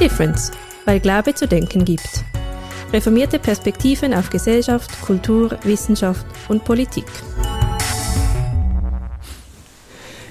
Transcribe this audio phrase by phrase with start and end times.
[0.00, 0.50] Difference,
[0.86, 2.24] weil Glaube zu denken gibt.
[2.90, 7.04] Reformierte Perspektiven auf Gesellschaft, Kultur, Wissenschaft und Politik.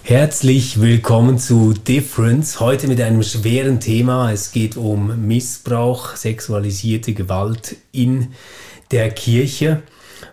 [0.02, 2.60] Herzlich willkommen zu Difference.
[2.60, 4.32] Heute mit einem schweren Thema.
[4.32, 8.34] Es geht um Missbrauch, sexualisierte Gewalt in
[8.90, 9.84] der Kirche.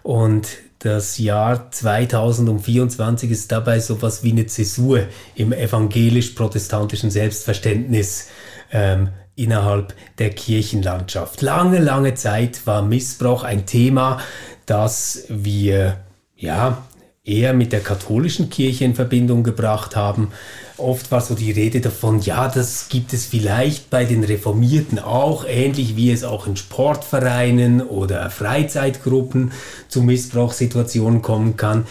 [0.03, 0.49] Und
[0.79, 5.03] das Jahr 2024 ist dabei sowas wie eine Zäsur
[5.35, 8.29] im evangelisch-protestantischen Selbstverständnis
[8.73, 11.43] ähm, innerhalb der Kirchenlandschaft.
[11.43, 14.19] Lange, lange Zeit war Missbrauch ein Thema,
[14.65, 15.99] das wir
[16.37, 16.83] ja
[17.23, 20.33] eher mit der katholischen Kirche in Verbindung gebracht haben.
[20.79, 25.45] Oft war so die Rede davon, ja, das gibt es vielleicht bei den Reformierten auch,
[25.47, 29.53] ähnlich wie es auch in Sportvereinen oder Freizeitgruppen
[29.89, 31.87] zu Missbrauchssituationen kommen kann.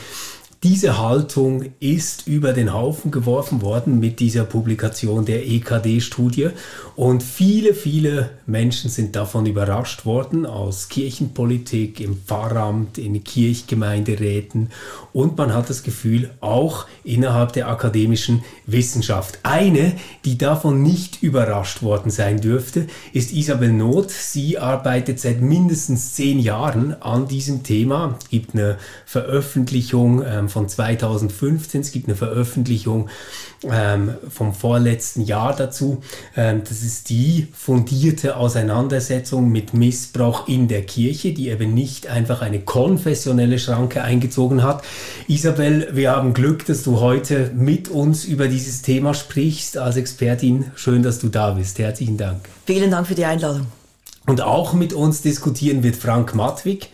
[0.66, 6.50] Diese Haltung ist über den Haufen geworfen worden mit dieser Publikation der EKD-Studie
[6.96, 14.72] und viele, viele Menschen sind davon überrascht worden aus Kirchenpolitik, im Pfarramt, in Kirchgemeinderäten.
[15.14, 19.40] Und man hat das Gefühl, auch innerhalb der akademischen Wissenschaft.
[19.44, 24.12] Eine, die davon nicht überrascht worden sein dürfte, ist Isabel Noth.
[24.12, 28.18] Sie arbeitet seit mindestens zehn Jahren an diesem Thema.
[28.22, 33.10] Es gibt eine Veröffentlichung ähm, von 2015, es gibt eine Veröffentlichung
[33.72, 36.02] ähm, vom vorletzten Jahr dazu.
[36.36, 42.42] Ähm, das ist die fundierte Auseinandersetzung mit Missbrauch in der Kirche, die eben nicht einfach
[42.42, 44.84] eine konfessionelle Schranke eingezogen hat.
[45.28, 50.72] Isabel, wir haben Glück, dass du heute mit uns über dieses Thema sprichst als Expertin.
[50.76, 51.80] Schön, dass du da bist.
[51.80, 52.48] Herzlichen Dank.
[52.66, 53.68] Vielen Dank für die Einladung.
[54.28, 56.90] Und auch mit uns diskutieren wird Frank Matwig.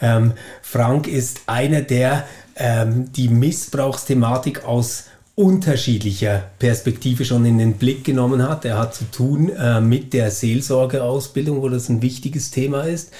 [0.00, 2.24] Ähm, Frank ist einer der
[2.56, 5.04] ähm, die Missbrauchsthematik aus
[5.36, 8.64] unterschiedlicher Perspektive schon in den Blick genommen hat.
[8.64, 13.12] Er hat zu tun äh, mit der Seelsorgeausbildung, wo das ein wichtiges Thema ist.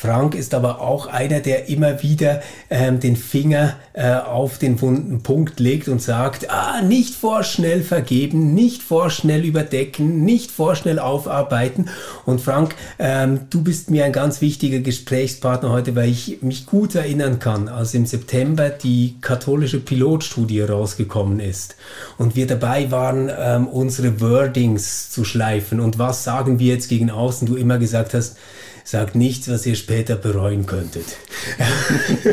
[0.00, 5.22] Frank ist aber auch einer, der immer wieder ähm, den Finger äh, auf den wunden
[5.22, 11.90] Punkt legt und sagt, ah, nicht vorschnell vergeben, nicht vorschnell überdecken, nicht vorschnell aufarbeiten.
[12.24, 16.94] Und Frank, ähm, du bist mir ein ganz wichtiger Gesprächspartner heute, weil ich mich gut
[16.94, 21.76] erinnern kann, als im September die katholische Pilotstudie rausgekommen ist
[22.16, 25.78] und wir dabei waren, ähm, unsere Wordings zu schleifen.
[25.78, 27.46] Und was sagen wir jetzt gegen außen?
[27.46, 28.38] Du immer gesagt hast,
[28.90, 31.04] sagt nichts, was ihr später bereuen könntet.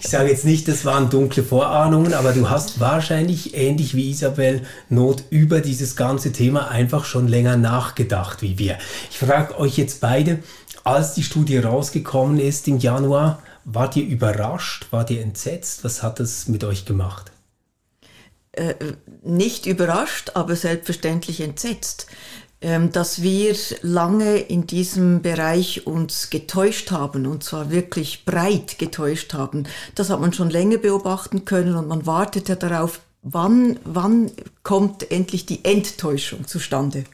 [0.00, 4.62] ich sage jetzt nicht, das waren dunkle Vorahnungen, aber du hast wahrscheinlich ähnlich wie Isabel
[4.88, 8.78] Not über dieses ganze Thema einfach schon länger nachgedacht wie wir.
[9.10, 10.38] Ich frage euch jetzt beide,
[10.84, 15.84] als die Studie rausgekommen ist im Januar, wart ihr überrascht, wart ihr entsetzt?
[15.84, 17.30] Was hat das mit euch gemacht?
[18.52, 18.74] Äh,
[19.22, 22.06] nicht überrascht, aber selbstverständlich entsetzt.
[22.64, 29.34] Ähm, dass wir lange in diesem Bereich uns getäuscht haben und zwar wirklich breit getäuscht
[29.34, 29.64] haben.
[29.94, 34.30] Das hat man schon länger beobachten können und man wartete darauf, wann, wann
[34.62, 37.04] kommt endlich die Enttäuschung zustande.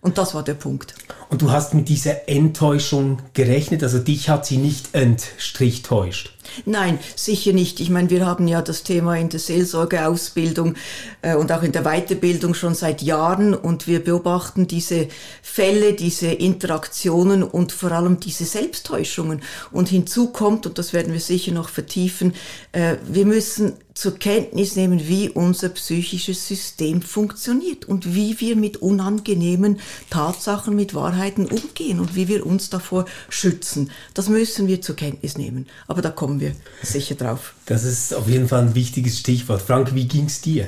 [0.00, 0.94] Und das war der Punkt.
[1.28, 6.32] Und du hast mit dieser Enttäuschung gerechnet, also dich hat sie nicht entstrichtäuscht.
[6.64, 7.80] Nein, sicher nicht.
[7.80, 10.74] Ich meine, wir haben ja das Thema in der Seelsorgeausbildung
[11.22, 15.08] äh, und auch in der Weiterbildung schon seit Jahren und wir beobachten diese
[15.42, 19.42] Fälle, diese Interaktionen und vor allem diese Selbsttäuschungen.
[19.72, 22.34] Und hinzu kommt, und das werden wir sicher noch vertiefen,
[22.72, 28.78] äh, wir müssen zur Kenntnis nehmen, wie unser psychisches System funktioniert und wie wir mit
[28.78, 33.90] unangenehmen Tatsachen, mit Wahrheiten umgehen und wie wir uns davor schützen.
[34.12, 35.66] Das müssen wir zur Kenntnis nehmen.
[35.86, 36.52] Aber da kommen wir
[36.82, 37.54] sicher drauf.
[37.66, 39.62] Das ist auf jeden Fall ein wichtiges Stichwort.
[39.62, 40.66] Frank, wie ging es dir?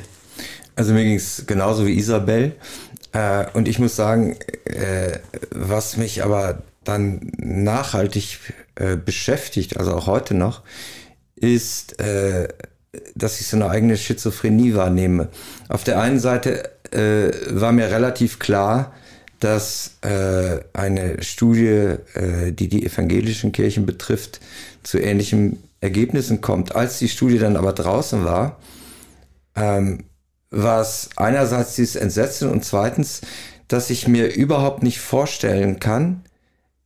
[0.76, 2.54] Also mir ging es genauso wie Isabel.
[3.12, 5.18] Äh, und ich muss sagen, äh,
[5.50, 8.38] was mich aber dann nachhaltig
[8.76, 10.62] äh, beschäftigt, also auch heute noch,
[11.34, 12.48] ist, äh,
[13.14, 15.28] dass ich so eine eigene Schizophrenie wahrnehme.
[15.68, 18.92] Auf der einen Seite äh, war mir relativ klar,
[19.40, 21.96] dass äh, eine Studie,
[22.52, 24.40] die die evangelischen Kirchen betrifft,
[24.82, 26.74] zu ähnlichen Ergebnissen kommt.
[26.74, 28.58] Als die Studie dann aber draußen war,
[29.54, 30.04] ähm,
[30.50, 33.20] war es einerseits dieses Entsetzen und zweitens,
[33.68, 36.22] dass ich mir überhaupt nicht vorstellen kann,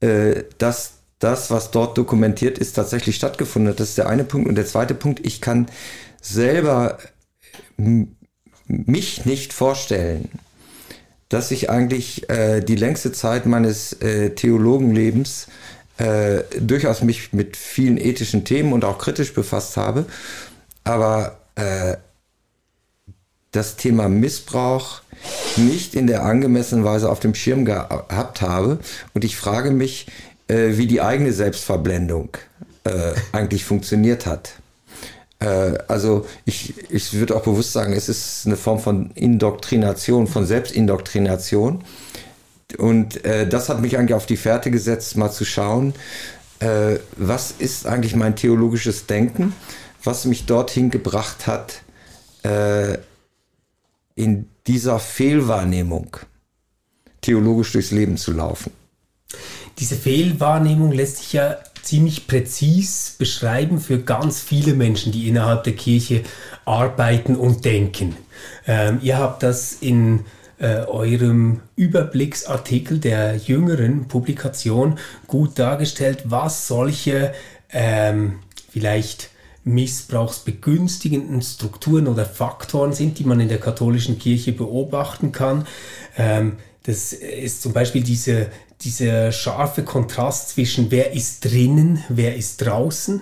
[0.01, 3.79] äh, dass das, was dort dokumentiert ist, tatsächlich stattgefunden hat.
[3.79, 4.49] Das ist der eine Punkt.
[4.49, 5.67] Und der zweite Punkt, ich kann
[6.21, 6.99] selber
[8.67, 10.29] mich nicht vorstellen,
[11.29, 15.47] dass ich eigentlich äh, die längste Zeit meines äh, Theologenlebens
[15.99, 20.07] äh, durchaus mich mit vielen ethischen Themen und auch kritisch befasst habe.
[20.85, 21.97] Aber äh,
[23.53, 25.03] das Thema Missbrauch
[25.57, 28.79] nicht in der angemessenen Weise auf dem Schirm gehabt habe.
[29.13, 30.07] Und ich frage mich,
[30.51, 32.37] äh, wie die eigene Selbstverblendung
[32.85, 34.55] äh, eigentlich funktioniert hat.
[35.39, 40.45] Äh, also ich, ich würde auch bewusst sagen, es ist eine Form von Indoktrination, von
[40.45, 41.85] Selbstindoktrination.
[42.79, 45.95] Und äh, das hat mich eigentlich auf die Fährte gesetzt, mal zu schauen,
[46.59, 49.55] äh, was ist eigentlich mein theologisches Denken,
[50.03, 51.83] was mich dorthin gebracht hat,
[52.43, 52.99] äh,
[54.15, 56.17] in dieser Fehlwahrnehmung
[57.21, 58.73] theologisch durchs Leben zu laufen.
[59.81, 65.75] Diese Fehlwahrnehmung lässt sich ja ziemlich präzis beschreiben für ganz viele Menschen, die innerhalb der
[65.75, 66.23] Kirche
[66.67, 68.15] arbeiten und denken.
[68.67, 70.27] Ähm, ihr habt das in
[70.59, 77.33] äh, eurem Überblicksartikel der jüngeren Publikation gut dargestellt, was solche
[77.73, 78.41] ähm,
[78.71, 79.31] vielleicht
[79.65, 85.67] missbrauchsbegünstigenden Strukturen oder Faktoren sind, die man in der katholischen Kirche beobachten kann.
[86.19, 88.49] Ähm, das ist zum Beispiel diese,
[88.83, 93.21] dieser scharfe Kontrast zwischen wer ist drinnen, wer ist draußen,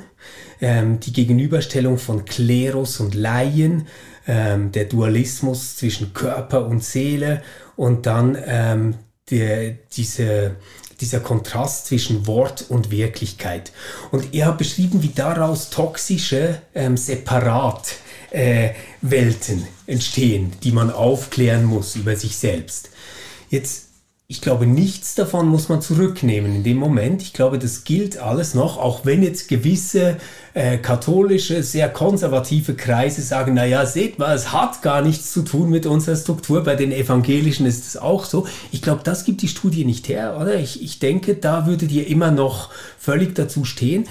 [0.60, 3.86] ähm, die Gegenüberstellung von Klerus und Laien,
[4.26, 7.42] ähm, der Dualismus zwischen Körper und Seele
[7.76, 8.94] und dann ähm,
[9.30, 10.56] der, diese,
[11.00, 13.72] dieser Kontrast zwischen Wort und Wirklichkeit.
[14.10, 17.98] Und er hat beschrieben, wie daraus toxische ähm, Separatwelten
[18.30, 22.90] äh, entstehen, die man aufklären muss über sich selbst.
[23.50, 23.87] Jetzt
[24.30, 27.22] ich glaube, nichts davon muss man zurücknehmen in dem Moment.
[27.22, 30.18] Ich glaube, das gilt alles noch, auch wenn jetzt gewisse
[30.52, 35.70] äh, katholische, sehr konservative Kreise sagen, naja, seht mal, es hat gar nichts zu tun
[35.70, 36.62] mit unserer Struktur.
[36.62, 38.46] Bei den Evangelischen ist es auch so.
[38.70, 40.56] Ich glaube, das gibt die Studie nicht her, oder?
[40.56, 44.06] Ich, ich denke, da würdet ihr immer noch völlig dazu stehen.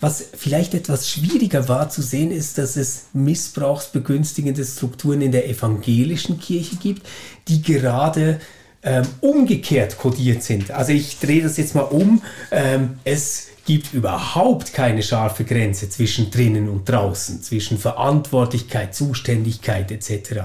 [0.00, 6.40] Was vielleicht etwas schwieriger war zu sehen, ist, dass es missbrauchsbegünstigende Strukturen in der evangelischen
[6.40, 7.06] Kirche gibt,
[7.46, 8.40] die gerade
[8.82, 10.70] ähm, umgekehrt kodiert sind.
[10.70, 12.22] Also ich drehe das jetzt mal um.
[12.50, 20.40] Ähm, es gibt überhaupt keine scharfe Grenze zwischen drinnen und draußen, zwischen Verantwortlichkeit, Zuständigkeit etc.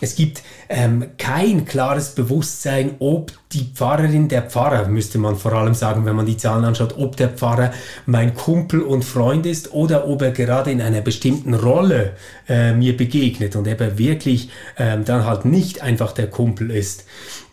[0.00, 5.74] Es gibt ähm, kein klares Bewusstsein, ob die Pfarrerin, der Pfarrer, müsste man vor allem
[5.74, 7.72] sagen, wenn man die Zahlen anschaut, ob der Pfarrer
[8.06, 12.12] mein Kumpel und Freund ist oder ob er gerade in einer bestimmten Rolle
[12.48, 17.04] äh, mir begegnet und ob er wirklich ähm, dann halt nicht einfach der Kumpel ist.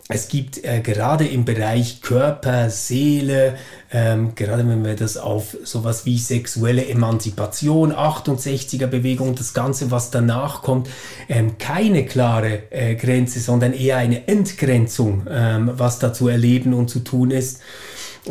[0.09, 3.57] Es gibt äh, gerade im Bereich Körper, Seele,
[3.91, 10.09] ähm, gerade wenn wir das auf sowas wie sexuelle Emanzipation, 68er Bewegung, das Ganze, was
[10.09, 10.87] danach kommt,
[11.27, 16.89] ähm, keine klare äh, Grenze, sondern eher eine Entgrenzung, ähm, was da zu erleben und
[16.89, 17.59] zu tun ist.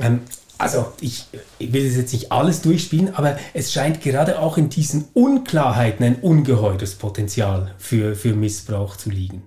[0.00, 0.20] Ähm,
[0.56, 1.26] also ich,
[1.58, 6.06] ich will das jetzt nicht alles durchspielen, aber es scheint gerade auch in diesen Unklarheiten
[6.06, 9.42] ein ungeheures Potenzial für, für Missbrauch zu liegen.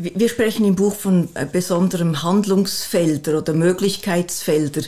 [0.00, 4.82] Wir sprechen im Buch von äh, besonderem Handlungsfelder oder Möglichkeitsfelder.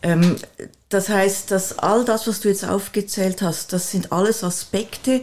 [0.00, 0.36] Ähm,
[0.88, 5.22] das heißt, dass all das, was du jetzt aufgezählt hast, das sind alles Aspekte,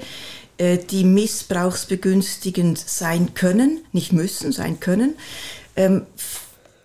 [0.57, 5.15] äh, die missbrauchsbegünstigend sein können, nicht müssen, sein können.
[5.77, 6.05] Ähm,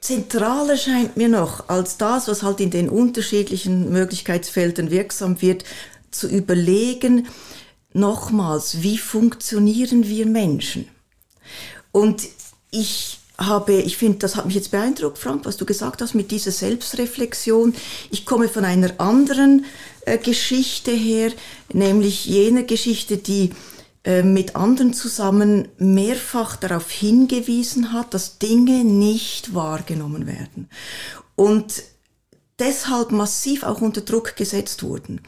[0.01, 5.65] zentraler scheint mir noch als das, was halt in den unterschiedlichen Möglichkeitsfeldern wirksam wird,
[6.13, 7.27] zu überlegen,
[7.93, 10.89] nochmals, wie funktionieren wir Menschen?
[11.97, 12.29] Und
[12.71, 16.31] ich habe, ich finde, das hat mich jetzt beeindruckt, Frank, was du gesagt hast mit
[16.31, 17.75] dieser Selbstreflexion.
[18.11, 19.65] Ich komme von einer anderen
[20.03, 21.33] äh, Geschichte her,
[21.73, 23.53] nämlich jener Geschichte, die
[24.05, 30.69] äh, mit anderen zusammen mehrfach darauf hingewiesen hat, dass Dinge nicht wahrgenommen werden.
[31.35, 31.83] Und
[32.59, 35.23] deshalb massiv auch unter Druck gesetzt wurden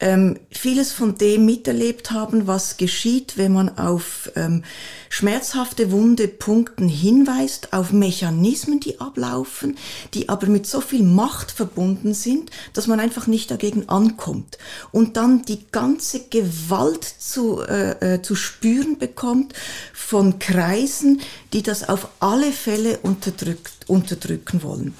[0.00, 4.62] ähm, vieles von dem miterlebt haben, was geschieht, wenn man auf ähm,
[5.08, 9.76] schmerzhafte wunde Punkten hinweist, auf Mechanismen, die ablaufen,
[10.14, 14.58] die aber mit so viel Macht verbunden sind, dass man einfach nicht dagegen ankommt
[14.92, 19.54] und dann die ganze Gewalt zu, äh, äh, zu spüren bekommt
[19.92, 21.20] von Kreisen,
[21.52, 24.94] die das auf alle Fälle unterdrückt, unterdrücken wollen.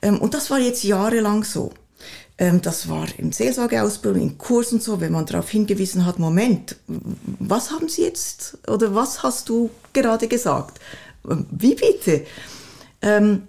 [0.00, 1.72] Ähm, und das war jetzt jahrelang so.
[2.42, 7.70] Ähm, das war im Seelsorgeausbildung, in Kursen so, wenn man darauf hingewiesen hat, Moment, was
[7.70, 10.80] haben Sie jetzt oder was hast du gerade gesagt?
[11.22, 12.26] Wie bitte?
[13.00, 13.46] Ähm,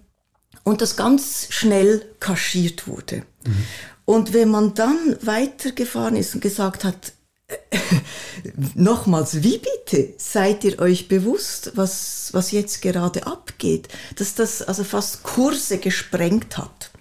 [0.63, 3.23] und das ganz schnell kaschiert wurde.
[3.47, 3.65] Mhm.
[4.05, 7.13] Und wenn man dann weitergefahren ist und gesagt hat,
[8.75, 10.13] nochmals, wie bitte?
[10.17, 13.87] Seid ihr euch bewusst, was, was jetzt gerade abgeht?
[14.17, 16.91] Dass das also fast Kurse gesprengt hat.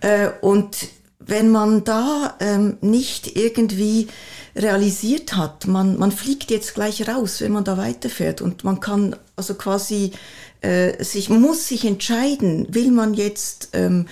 [0.00, 0.88] Äh, und
[1.30, 4.08] wenn man da ähm, nicht irgendwie
[4.56, 9.16] realisiert hat, man, man fliegt jetzt gleich raus, wenn man da weiterfährt und man kann
[9.36, 10.12] Also quasi
[10.60, 14.06] äh, sich muss sich entscheiden, will man jetzt ähm,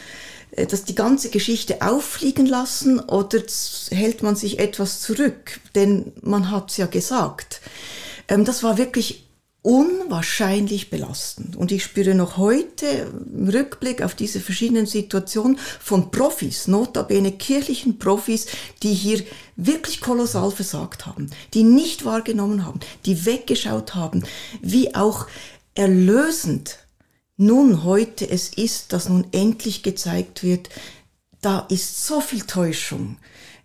[0.53, 3.43] äh, das die ganze Geschichte auffliegen lassen oder
[3.91, 5.61] hält man sich etwas zurück?
[5.75, 7.61] Denn man hat es ja gesagt.
[8.29, 9.28] Ähm, das war wirklich
[9.63, 11.57] unwahrscheinlich belastend.
[11.57, 12.87] Und ich spüre noch heute
[13.35, 18.47] im Rückblick auf diese verschiedenen Situationen von Profis, notabene kirchlichen Profis,
[18.83, 19.23] die hier
[19.57, 24.25] wirklich kolossal versagt haben, die nicht wahrgenommen haben, die weggeschaut haben,
[24.63, 25.27] wie auch
[25.75, 26.79] erlösend
[27.37, 30.71] nun heute es ist, dass nun endlich gezeigt wird,
[31.41, 33.17] da ist so viel Täuschung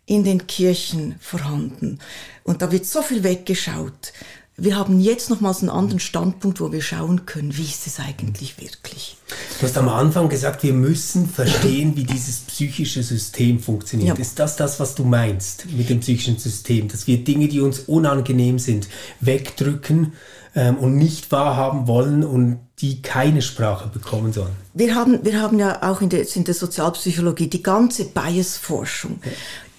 [0.06, 2.00] in den Kirchen vorhanden
[2.44, 4.14] und da wird so viel weggeschaut
[4.56, 8.62] wir haben jetzt nochmals einen anderen Standpunkt, wo wir schauen können, wie ist es eigentlich
[8.62, 9.18] wirklich.
[9.60, 14.18] Du hast am Anfang gesagt, wir müssen verstehen, wie dieses psychische System funktioniert.
[14.18, 14.22] Ja.
[14.22, 16.88] Ist das das, was du meinst mit dem psychischen System?
[16.88, 18.90] Dass wir Dinge, die uns unangenehm sind,
[19.22, 20.14] wegdrücken
[20.56, 24.54] ähm, und nicht wahrhaben wollen und die keine Sprache bekommen sollen?
[24.76, 29.20] Wir haben, wir haben ja auch in der, in der Sozialpsychologie die ganze Bias-Forschung.
[29.26, 29.32] Ja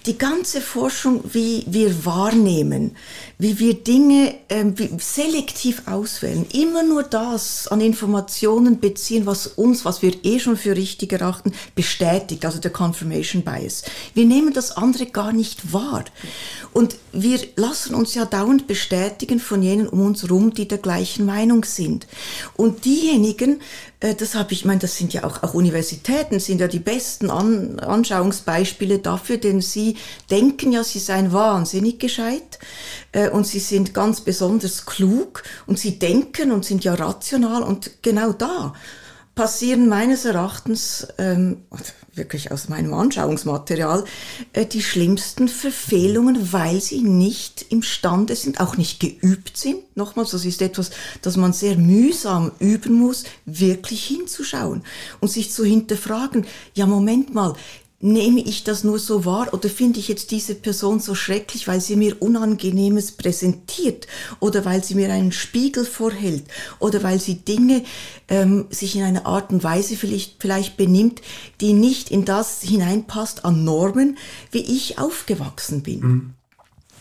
[0.05, 2.95] die ganze Forschung, wie wir wahrnehmen,
[3.39, 9.83] wie wir Dinge ähm, wie selektiv auswählen, immer nur das an Informationen beziehen, was uns,
[9.83, 13.83] was wir eh schon für richtig erachten, bestätigt, also der Confirmation Bias.
[14.13, 16.05] Wir nehmen das andere gar nicht wahr.
[16.71, 21.25] Und wir lassen uns ja dauernd bestätigen von jenen um uns herum, die der gleichen
[21.25, 22.05] Meinung sind.
[22.55, 23.61] Und diejenigen,
[23.94, 26.79] äh, das habe ich, ich meine, das sind ja auch, auch Universitäten, sind ja die
[26.79, 29.97] besten An Anschauungsbeispiele dafür, denn sie
[30.29, 32.59] denken ja, sie seien wahnsinnig gescheit
[33.11, 38.03] äh, und sie sind ganz besonders klug und sie denken und sind ja rational und
[38.03, 38.73] genau da
[39.35, 41.57] passieren meines Erachtens, ähm,
[42.15, 44.03] wirklich aus meinem Anschauungsmaterial,
[44.53, 49.95] äh, die schlimmsten Verfehlungen, weil sie nicht imstande sind, auch nicht geübt sind.
[49.95, 50.91] Nochmals, das ist etwas,
[51.21, 54.83] das man sehr mühsam üben muss, wirklich hinzuschauen
[55.19, 57.55] und sich zu hinterfragen, ja, Moment mal,
[58.01, 61.79] nehme ich das nur so wahr oder finde ich jetzt diese Person so schrecklich, weil
[61.79, 64.07] sie mir Unangenehmes präsentiert
[64.39, 66.43] oder weil sie mir einen Spiegel vorhält
[66.79, 67.83] oder weil sie Dinge
[68.27, 71.21] ähm, sich in einer Art und Weise vielleicht, vielleicht benimmt,
[71.61, 74.17] die nicht in das hineinpasst an Normen,
[74.51, 75.99] wie ich aufgewachsen bin.
[75.99, 76.33] Mhm.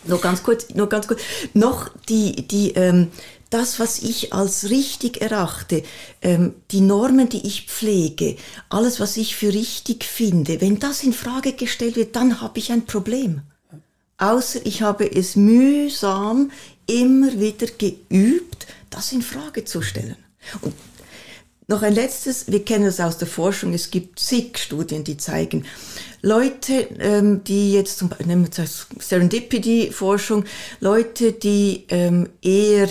[0.06, 1.22] Nur ganz kurz, nur ganz kurz,
[1.54, 3.08] noch die, die, ähm,
[3.54, 5.84] das, was ich als richtig erachte,
[6.23, 8.37] ähm, die Normen, die ich pflege,
[8.68, 12.73] alles, was ich für richtig finde, wenn das in Frage gestellt wird, dann habe ich
[12.73, 13.42] ein Problem.
[14.18, 16.50] Außer ich habe es mühsam
[16.88, 20.16] immer wieder geübt, das in Frage zu stellen.
[20.61, 20.75] Und
[21.68, 25.64] noch ein letztes, wir kennen es aus der Forschung, es gibt zig Studien, die zeigen,
[26.20, 28.66] Leute, ähm, die jetzt zum Beispiel, nehmen wir
[28.99, 30.44] Serendipity-Forschung,
[30.80, 32.88] Leute, die ähm, eher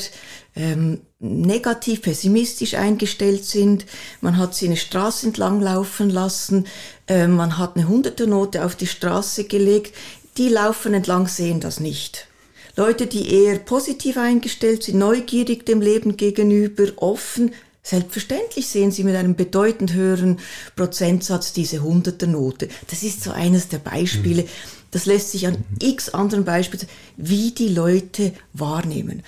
[0.56, 3.86] ähm, negativ, pessimistisch eingestellt sind.
[4.22, 6.68] Man hat sie eine Straße entlang laufen lassen.
[7.08, 9.96] Äh, man hat eine Hunderternote auf die Straße gelegt.
[10.38, 12.28] Die laufen entlang, sehen das nicht.
[12.76, 17.52] Leute, die eher positiv eingestellt sind, neugierig dem Leben gegenüber, offen,
[17.86, 20.40] Selbstverständlich sehen Sie mit einem bedeutend höheren
[20.78, 22.70] Prozentsatz diese Hunderternote.
[22.90, 24.46] Das ist so eines der Beispiele.
[24.92, 29.22] Das lässt sich an x anderen Beispielen, wie die Leute wahrnehmen.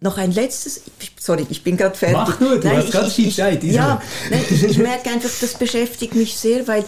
[0.00, 0.82] Noch ein letztes,
[1.18, 2.18] sorry, ich bin gerade fertig.
[2.18, 3.64] Mach nur, du nein, hast ich, ganz viel Zeit.
[3.64, 6.84] Ja, nein, ich, ich merke einfach, das beschäftigt mich sehr, weil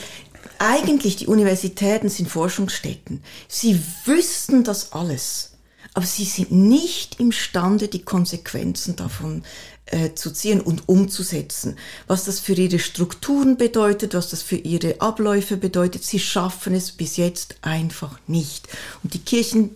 [0.58, 3.22] eigentlich die Universitäten sind Forschungsstätten.
[3.48, 5.52] Sie wüssten das alles,
[5.94, 9.42] aber sie sind nicht imstande, die Konsequenzen davon
[9.86, 11.78] äh, zu ziehen und umzusetzen.
[12.06, 16.92] Was das für ihre Strukturen bedeutet, was das für ihre Abläufe bedeutet, sie schaffen es
[16.92, 18.68] bis jetzt einfach nicht.
[19.02, 19.70] Und die Kirchen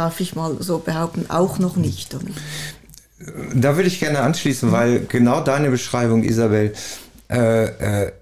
[0.00, 2.14] darf ich mal so behaupten, auch noch nicht.
[2.14, 2.24] Oder?
[3.54, 6.72] Da würde ich gerne anschließen, weil genau deine Beschreibung, Isabel,
[7.28, 8.12] äh, äh,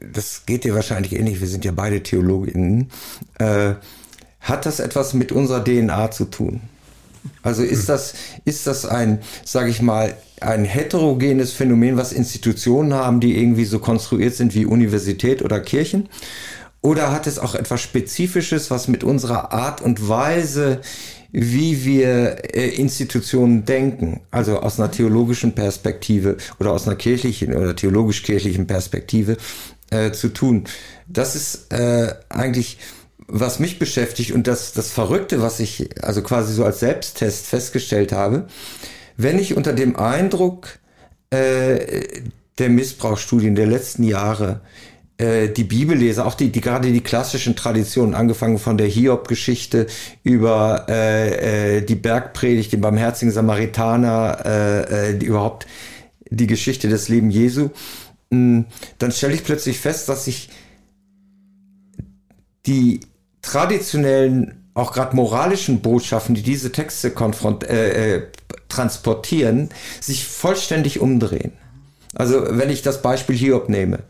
[0.00, 2.90] das geht dir wahrscheinlich ähnlich, wir sind ja beide Theologinnen,
[3.38, 3.74] äh,
[4.40, 6.62] hat das etwas mit unserer DNA zu tun?
[7.42, 8.14] Also ist das,
[8.46, 13.78] ist das ein, sage ich mal, ein heterogenes Phänomen, was Institutionen haben, die irgendwie so
[13.80, 16.08] konstruiert sind wie Universität oder Kirchen?
[16.84, 20.82] Oder hat es auch etwas Spezifisches, was mit unserer Art und Weise,
[21.32, 27.74] wie wir äh, Institutionen denken, also aus einer theologischen Perspektive oder aus einer kirchlichen oder
[27.74, 29.38] theologisch-kirchlichen Perspektive
[29.88, 30.64] äh, zu tun?
[31.08, 32.76] Das ist äh, eigentlich
[33.26, 38.12] was mich beschäftigt und das, das Verrückte, was ich also quasi so als Selbsttest festgestellt
[38.12, 38.46] habe,
[39.16, 40.68] wenn ich unter dem Eindruck
[41.30, 42.02] äh,
[42.58, 44.60] der Missbrauchsstudien der letzten Jahre
[45.16, 49.86] äh, die Bibel lese, auch die, die gerade die klassischen Traditionen, angefangen von der Hiob-Geschichte
[50.24, 55.66] über äh, äh, die Bergpredigt, den barmherzigen Samaritaner, äh, äh, die, überhaupt
[56.30, 57.70] die Geschichte des Leben Jesu,
[58.30, 58.64] mh, hm,
[58.98, 60.50] dann stelle ich plötzlich fest, dass sich
[62.66, 63.00] die
[63.40, 68.22] traditionellen, auch gerade moralischen Botschaften, die diese Texte konfront äh, äh,
[68.68, 69.68] transportieren,
[70.00, 71.52] sich vollständig umdrehen.
[72.14, 74.00] Also wenn ich das Beispiel Hiob nehme.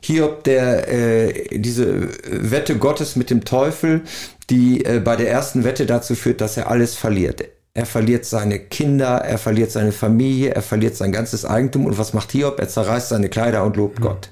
[0.00, 4.02] Hiob, der äh, diese Wette Gottes mit dem Teufel,
[4.50, 7.42] die äh, bei der ersten Wette dazu führt, dass er alles verliert.
[7.74, 11.86] Er verliert seine Kinder, er verliert seine Familie, er verliert sein ganzes Eigentum.
[11.86, 12.58] Und was macht Hiob?
[12.58, 14.02] Er zerreißt seine Kleider und lobt mhm.
[14.02, 14.30] Gott.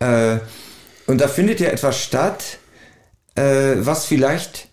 [0.00, 0.38] Äh,
[1.06, 2.58] und da findet ja etwas statt,
[3.34, 4.67] äh, was vielleicht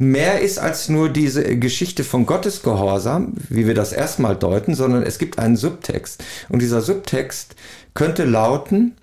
[0.00, 5.18] mehr ist als nur diese Geschichte von Gottesgehorsam, wie wir das erstmal deuten, sondern es
[5.18, 6.24] gibt einen Subtext.
[6.48, 7.54] Und dieser Subtext
[7.92, 8.96] könnte lauten,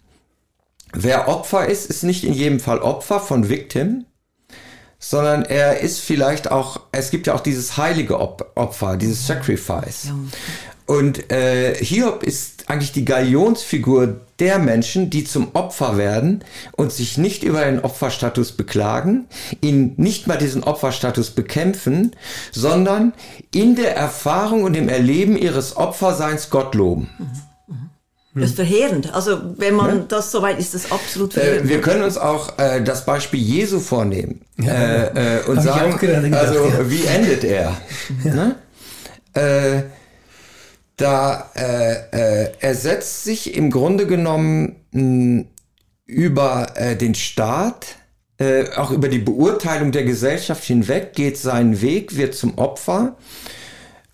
[0.93, 4.05] wer Opfer ist, ist nicht in jedem Fall Opfer von Victim,
[4.97, 10.07] sondern er ist vielleicht auch, es gibt ja auch dieses heilige Opfer, dieses Sacrifice.
[10.87, 16.43] Und äh, Hiob ist eigentlich die Galionsfigur der Menschen, die zum Opfer werden
[16.73, 19.25] und sich nicht über den Opferstatus beklagen,
[19.61, 22.15] ihn nicht mal diesen Opferstatus bekämpfen,
[22.51, 23.13] sondern
[23.53, 27.09] in der Erfahrung und im Erleben ihres Opferseins Gott loben.
[27.17, 28.41] Mhm.
[28.41, 29.13] Das ist verheerend.
[29.15, 30.05] Also wenn man ja?
[30.07, 31.65] das so weit ist, das absolut äh, verheerend.
[31.65, 35.97] Äh, wir können uns auch äh, das Beispiel Jesu vornehmen ja, äh, äh und sagen,
[35.97, 36.89] gedacht, also ja.
[36.89, 37.77] wie endet er?
[38.23, 38.55] Ne?
[40.99, 45.45] Äh, da er setzt sich im Grunde genommen mh,
[46.05, 47.97] über den Staat,
[48.75, 53.15] auch über die Beurteilung der Gesellschaft hinweg, geht seinen Weg, wird zum Opfer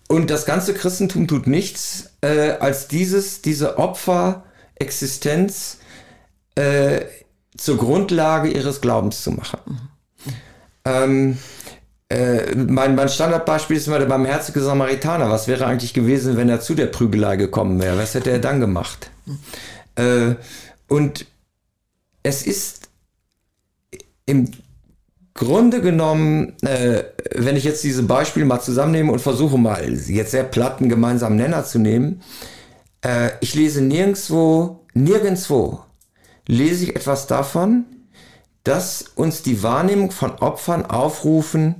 [0.08, 5.78] und das ganze Christentum tut nichts, äh, als dieses, diese Opferexistenz
[6.54, 7.00] äh,
[7.56, 9.90] zur Grundlage ihres Glaubens zu machen.
[10.24, 10.32] Mhm.
[10.84, 11.38] Ähm,
[12.14, 15.30] äh, mein, mein Standardbeispiel ist immer der barmherzige Samaritaner.
[15.30, 17.98] Was wäre eigentlich gewesen, wenn er zu der Prügelei gekommen wäre?
[17.98, 19.10] Was hätte er dann gemacht?
[19.96, 20.34] Äh,
[20.86, 21.26] und
[22.22, 22.88] es ist
[24.26, 24.48] im
[25.34, 27.02] Grunde genommen, äh,
[27.34, 31.64] wenn ich jetzt diese Beispiele mal zusammennehme und versuche mal jetzt sehr platten gemeinsamen Nenner
[31.64, 32.22] zu nehmen,
[33.02, 35.80] äh, ich lese nirgendwo, nirgendwo
[36.46, 37.86] lese ich etwas davon,
[38.64, 41.76] dass uns die Wahrnehmung von Opfern aufrufen,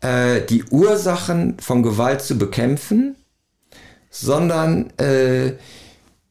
[0.00, 3.16] äh, die Ursachen von Gewalt zu bekämpfen,
[4.10, 5.54] sondern äh,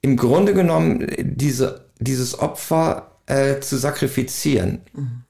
[0.01, 4.81] im Grunde genommen diese, dieses Opfer äh, zu sakrifizieren.
[4.93, 5.21] Mhm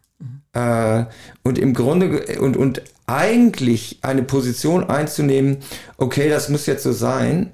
[0.54, 1.06] äh,
[1.44, 5.58] und im Grunde und, und eigentlich eine Position einzunehmen,
[5.98, 7.52] okay, das muss jetzt so sein,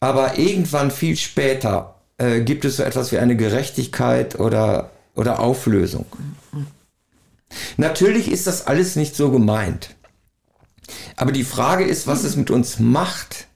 [0.00, 6.06] aber irgendwann viel später äh, gibt es so etwas wie eine Gerechtigkeit oder, oder Auflösung.
[7.76, 9.96] Natürlich ist das alles nicht so gemeint.
[11.16, 13.48] Aber die Frage ist, was es mit uns macht,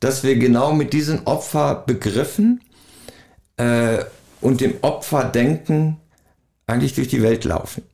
[0.00, 2.60] dass wir genau mit diesen Opferbegriffen
[3.56, 4.04] äh,
[4.40, 5.98] und dem Opferdenken
[6.66, 7.84] eigentlich durch die Welt laufen.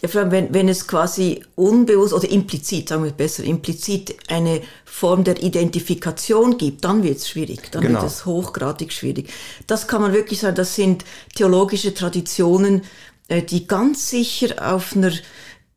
[0.00, 4.62] Ja, vor allem, wenn, wenn es quasi unbewusst oder implizit, sagen wir besser, implizit eine
[4.84, 8.00] Form der Identifikation gibt, dann wird es schwierig, dann genau.
[8.00, 9.30] wird es hochgradig schwierig.
[9.66, 12.82] Das kann man wirklich sagen, das sind theologische Traditionen,
[13.28, 15.12] äh, die ganz sicher auf einer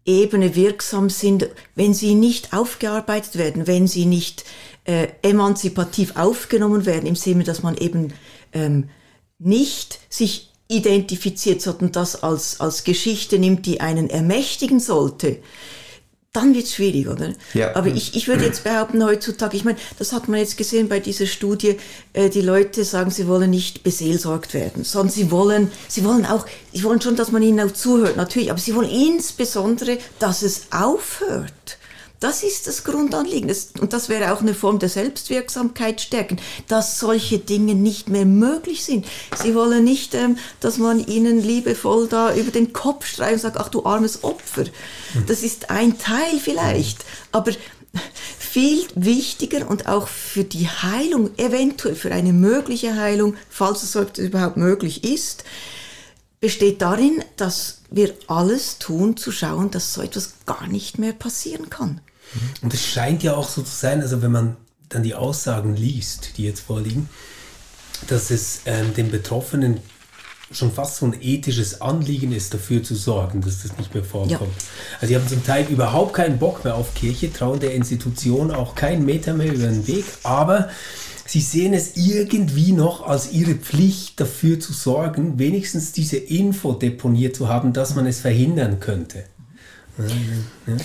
[0.05, 4.43] Ebene wirksam sind, wenn sie nicht aufgearbeitet werden, wenn sie nicht
[4.85, 8.13] äh, emanzipativ aufgenommen werden, im Sinne, dass man eben
[8.53, 8.89] ähm,
[9.37, 15.39] nicht sich identifiziert, sondern das als, als Geschichte nimmt, die einen ermächtigen sollte,
[16.31, 17.33] dann wird's schwierig, oder?
[17.55, 17.75] Ja.
[17.75, 20.99] Aber ich, ich würde jetzt behaupten, heutzutage, ich meine, das hat man jetzt gesehen bei
[20.99, 21.77] dieser Studie,
[22.13, 26.45] äh, die Leute sagen, sie wollen nicht beseelsorgt werden, sondern sie wollen, sie wollen auch,
[26.71, 30.67] sie wollen schon, dass man ihnen auch zuhört, natürlich, aber sie wollen insbesondere, dass es
[30.69, 31.78] aufhört.
[32.19, 33.49] Das ist das Grundanliegen.
[33.79, 38.83] und das wäre auch eine Form der Selbstwirksamkeit stärken, dass solche Dinge nicht mehr möglich
[38.83, 39.05] sind.
[39.41, 43.57] Sie wollen nicht, ähm, dass man ihnen liebevoll da über den Kopf streicht und sagt,
[43.57, 44.65] ach du armes Opfer.
[45.27, 47.05] Das ist ein Teil vielleicht.
[47.31, 47.51] Aber
[48.37, 54.57] viel wichtiger und auch für die Heilung, eventuell für eine mögliche Heilung, falls es überhaupt
[54.57, 55.43] möglich ist,
[56.41, 61.69] besteht darin, dass wir alles tun, zu schauen, dass so etwas gar nicht mehr passieren
[61.69, 62.01] kann.
[62.61, 64.57] Und es scheint ja auch so zu sein, also wenn man
[64.89, 67.09] dann die Aussagen liest, die jetzt vorliegen,
[68.07, 69.79] dass es ähm, den Betroffenen
[70.51, 74.31] schon fast so ein ethisches Anliegen ist, dafür zu sorgen, dass das nicht mehr vorkommt.
[74.31, 74.47] Ja.
[74.95, 78.73] Also die haben zum Teil überhaupt keinen Bock mehr auf Kirche, trauen der Institution auch
[78.73, 80.69] keinen Meter mehr über den Weg, aber
[81.27, 87.35] sie sehen es irgendwie noch als ihre Pflicht dafür zu sorgen, wenigstens diese Info deponiert
[87.35, 89.25] zu haben, dass man es verhindern könnte.
[89.99, 90.77] Ja.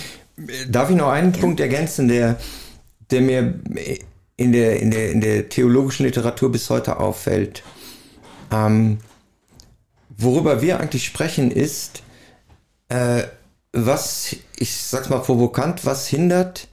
[0.69, 1.39] Darf ich noch einen ja.
[1.39, 2.37] Punkt ergänzen, der,
[3.09, 3.59] der mir
[4.37, 7.63] in der, in, der, in der theologischen Literatur bis heute auffällt?
[8.51, 8.99] Ähm,
[10.17, 12.03] worüber wir eigentlich sprechen, ist,
[12.89, 13.23] äh,
[13.71, 16.67] was, ich sag's mal provokant, was hindert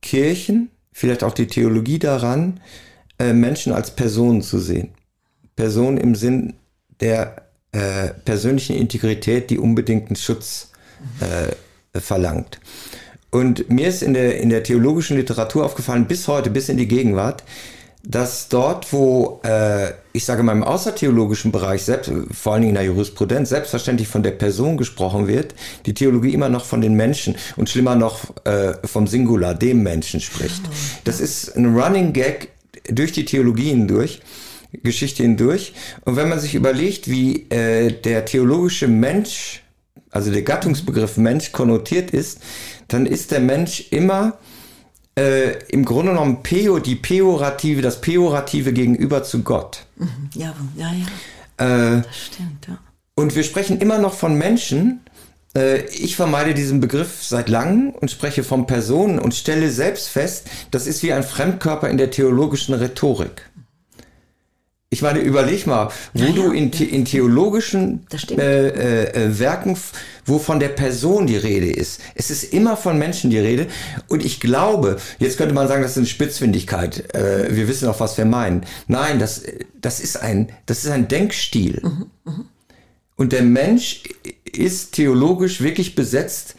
[0.00, 2.60] Kirchen, vielleicht auch die Theologie daran,
[3.18, 4.94] äh, Menschen als Personen zu sehen?
[5.54, 6.54] Personen im Sinn
[7.00, 10.72] der äh, persönlichen Integrität, die unbedingten Schutz
[11.20, 11.52] äh,
[12.00, 12.58] verlangt.
[13.30, 16.88] Und mir ist in der, in der theologischen Literatur aufgefallen, bis heute, bis in die
[16.88, 17.42] Gegenwart,
[18.04, 22.74] dass dort, wo, äh, ich sage mal im außertheologischen Bereich, selbst, vor allen Dingen in
[22.74, 25.54] der Jurisprudenz, selbstverständlich von der Person gesprochen wird,
[25.86, 30.20] die Theologie immer noch von den Menschen und schlimmer noch äh, vom Singular, dem Menschen
[30.20, 30.62] spricht.
[31.04, 32.48] Das ist ein Running Gag
[32.88, 34.20] durch die Theologie hindurch.
[34.82, 35.74] Geschichte hindurch.
[36.06, 39.61] Und wenn man sich überlegt, wie äh, der theologische Mensch,
[40.12, 42.40] also der Gattungsbegriff Mensch konnotiert ist,
[42.86, 44.38] dann ist der Mensch immer
[45.18, 49.86] äh, im Grunde genommen Peo, die Peorative, das Peorative gegenüber zu Gott.
[49.96, 50.30] Mhm.
[50.34, 51.96] Ja, ja, ja.
[51.96, 52.78] Äh, das stimmt, ja.
[53.14, 55.00] Und wir sprechen immer noch von Menschen.
[55.54, 60.48] Äh, ich vermeide diesen Begriff seit langem und spreche von Personen und stelle selbst fest,
[60.70, 63.50] das ist wie ein Fremdkörper in der theologischen Rhetorik.
[64.92, 66.84] Ich meine, überleg mal, wo ja, du in, ja.
[66.84, 69.74] in theologischen äh, äh, äh, Werken,
[70.26, 71.98] wo von der Person die Rede ist.
[72.14, 73.68] Es ist immer von Menschen die Rede.
[74.08, 77.14] Und ich glaube, jetzt könnte man sagen, das ist eine Spitzfindigkeit.
[77.14, 78.66] Äh, wir wissen auch, was wir meinen.
[78.86, 79.40] Nein, das,
[79.80, 81.80] das, ist, ein, das ist ein Denkstil.
[81.82, 82.44] Mhm, mh.
[83.16, 84.02] Und der Mensch
[84.44, 86.54] ist theologisch wirklich besetzt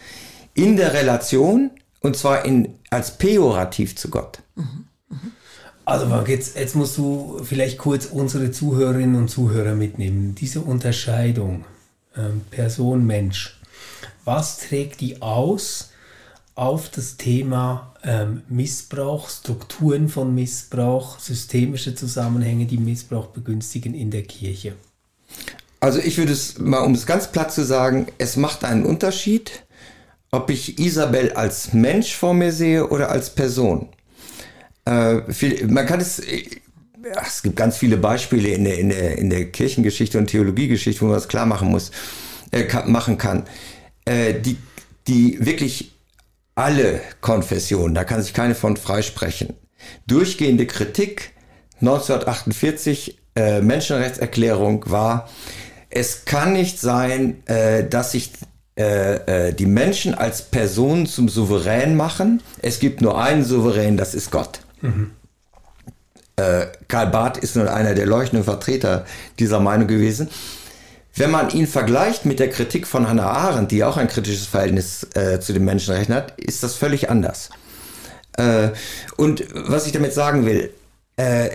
[0.55, 1.69] in der Relation,
[2.01, 4.39] und zwar in, als pejorativ zu Gott.
[4.55, 4.82] Mhm.
[5.85, 10.33] Also jetzt, jetzt musst du vielleicht kurz unsere Zuhörerinnen und Zuhörer mitnehmen.
[10.35, 11.65] Diese Unterscheidung
[12.15, 13.59] ähm, Person, Mensch,
[14.23, 15.89] was trägt die aus
[16.55, 24.23] auf das Thema ähm, Missbrauch, Strukturen von Missbrauch, systemische Zusammenhänge, die Missbrauch begünstigen in der
[24.23, 24.73] Kirche?
[25.79, 29.63] Also ich würde es mal, um es ganz platt zu sagen, es macht einen Unterschied,
[30.31, 33.89] ob ich Isabel als Mensch vor mir sehe oder als Person.
[34.85, 36.45] Äh, viel, man kann es, äh,
[37.25, 41.05] es gibt ganz viele Beispiele in der, in der, in der Kirchengeschichte und Theologiegeschichte, wo
[41.05, 41.91] man das klar machen muss,
[42.51, 43.43] äh, kann, machen kann.
[44.05, 44.57] Äh, die,
[45.07, 45.91] die wirklich
[46.55, 49.53] alle Konfessionen, da kann sich keine von freisprechen.
[50.07, 51.31] Durchgehende Kritik
[51.81, 55.29] 1948 äh, Menschenrechtserklärung war,
[55.89, 58.31] es kann nicht sein, äh, dass sich
[58.75, 62.41] äh, äh, die Menschen als Personen zum Souverän machen.
[62.61, 64.61] Es gibt nur einen Souverän, das ist Gott.
[66.35, 69.05] Äh, Karl Barth ist nur einer der leuchtenden Vertreter
[69.39, 70.29] dieser Meinung gewesen.
[71.15, 75.07] Wenn man ihn vergleicht mit der Kritik von Hannah Arendt, die auch ein kritisches Verhältnis
[75.13, 77.51] äh, zu den Menschenrechten hat, ist das völlig anders.
[78.37, 78.69] Äh,
[79.15, 80.73] und was ich damit sagen will,
[81.17, 81.51] äh,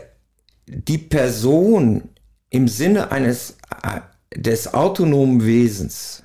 [0.67, 2.09] die Person
[2.51, 4.01] im Sinne eines äh,
[4.39, 6.23] des autonomen Wesens,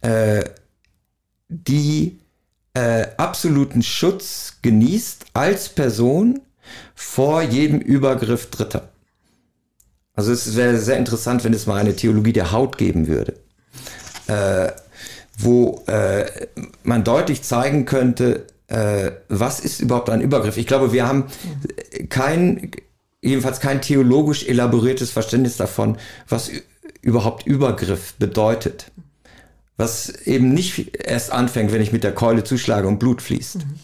[0.00, 0.44] äh,
[1.48, 2.19] die
[2.74, 6.40] äh, absoluten Schutz genießt als Person
[6.94, 8.88] vor jedem Übergriff Dritter.
[10.14, 13.34] Also es wäre sehr interessant, wenn es mal eine Theologie der Haut geben würde,
[14.26, 14.70] äh,
[15.38, 16.26] wo äh,
[16.82, 20.56] man deutlich zeigen könnte, äh, was ist überhaupt ein Übergriff.
[20.56, 21.26] Ich glaube, wir haben
[22.08, 22.70] kein,
[23.22, 25.96] jedenfalls kein theologisch elaboriertes Verständnis davon,
[26.28, 26.50] was
[27.02, 28.90] überhaupt Übergriff bedeutet
[29.80, 33.56] was eben nicht erst anfängt, wenn ich mit der Keule zuschlage und Blut fließt.
[33.56, 33.74] Mhm.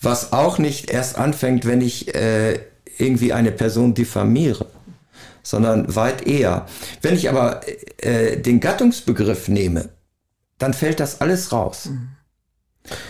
[0.00, 2.58] Was auch nicht erst anfängt, wenn ich äh,
[2.98, 4.66] irgendwie eine Person diffamiere,
[5.42, 6.66] sondern weit eher.
[7.02, 7.60] Wenn ich aber
[7.98, 9.90] äh, den Gattungsbegriff nehme,
[10.58, 11.90] dann fällt das alles raus.
[11.90, 12.08] Mhm.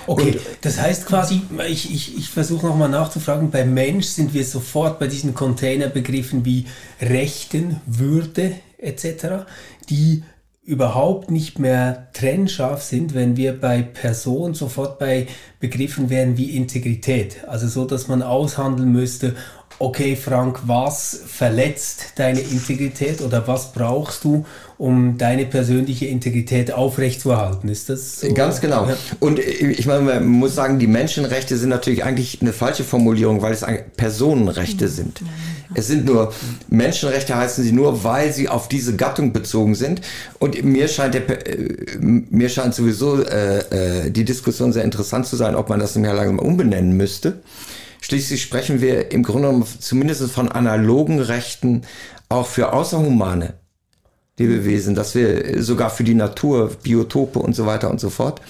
[0.06, 4.44] Okay, und, das heißt quasi, ich, ich, ich versuche nochmal nachzufragen, beim Mensch sind wir
[4.44, 6.66] sofort bei diesen Containerbegriffen wie
[7.00, 9.44] Rechten, Würde etc.,
[9.90, 10.24] die
[10.66, 15.28] überhaupt nicht mehr trennscharf sind, wenn wir bei Person sofort bei
[15.60, 17.46] Begriffen wären wie Integrität.
[17.46, 19.36] Also so, dass man aushandeln müsste,
[19.78, 24.44] okay Frank, was verletzt deine Integrität oder was brauchst du,
[24.76, 27.68] um deine persönliche Integrität aufrechtzuerhalten?
[27.68, 28.34] Ist das so?
[28.34, 28.88] Ganz genau.
[28.88, 28.96] Ja.
[29.20, 33.52] Und ich meine, man muss sagen, die Menschenrechte sind natürlich eigentlich eine falsche Formulierung, weil
[33.52, 33.64] es
[33.96, 35.20] Personenrechte sind.
[35.74, 36.32] Es sind nur,
[36.68, 40.00] Menschenrechte heißen sie nur, weil sie auf diese Gattung bezogen sind.
[40.38, 45.36] Und mir scheint, der, äh, mir scheint sowieso äh, äh, die Diskussion sehr interessant zu
[45.36, 47.40] sein, ob man das im Jahr langsam umbenennen müsste.
[48.00, 51.82] Schließlich sprechen wir im Grunde genommen zumindest von analogen Rechten
[52.28, 53.54] auch für außerhumane
[54.38, 58.40] Lebewesen, dass wir sogar für die Natur, Biotope und so weiter und so fort,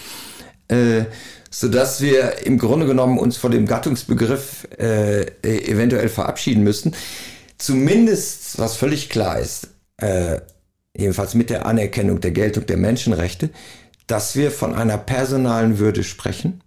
[0.68, 1.04] äh,
[1.50, 6.94] so dass wir im Grunde genommen uns von dem Gattungsbegriff äh, eventuell verabschieden müssen.
[7.58, 10.40] Zumindest, was völlig klar ist, äh,
[10.96, 13.50] jedenfalls mit der Anerkennung der Geltung der Menschenrechte,
[14.06, 16.62] dass wir von einer personalen Würde sprechen,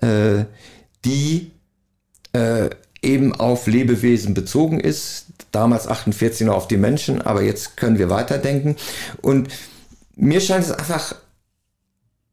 [0.00, 0.44] äh,
[1.04, 1.50] die
[2.32, 2.70] äh,
[3.02, 5.26] eben auf Lebewesen bezogen ist.
[5.52, 8.76] Damals 48 noch auf die Menschen, aber jetzt können wir weiterdenken.
[9.20, 9.48] Und
[10.16, 11.16] mir scheint es einfach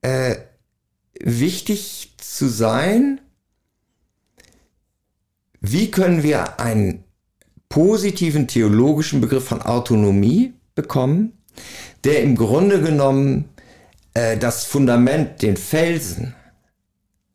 [0.01, 0.35] äh,
[1.23, 3.21] wichtig zu sein,
[5.59, 7.03] wie können wir einen
[7.69, 11.33] positiven theologischen Begriff von Autonomie bekommen,
[12.03, 13.49] der im Grunde genommen
[14.13, 16.35] äh, das Fundament, den Felsen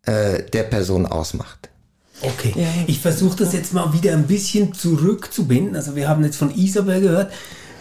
[0.02, 1.70] äh, der Person ausmacht.
[2.22, 2.54] Okay,
[2.86, 5.76] ich versuche das jetzt mal wieder ein bisschen zurückzubinden.
[5.76, 7.32] Also wir haben jetzt von Isabel gehört,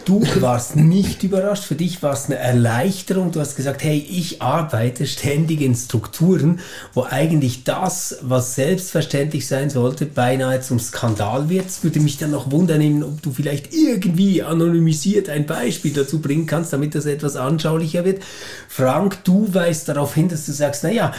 [0.06, 3.32] du warst nicht überrascht, für dich war es eine Erleichterung.
[3.32, 6.60] Du hast gesagt, hey, ich arbeite ständig in Strukturen,
[6.94, 11.66] wo eigentlich das, was selbstverständlich sein sollte, beinahe zum Skandal wird.
[11.66, 16.46] Es würde mich dann noch wundern, ob du vielleicht irgendwie anonymisiert ein Beispiel dazu bringen
[16.46, 18.22] kannst, damit das etwas anschaulicher wird.
[18.68, 21.12] Frank, du weist darauf hin, dass du sagst, naja,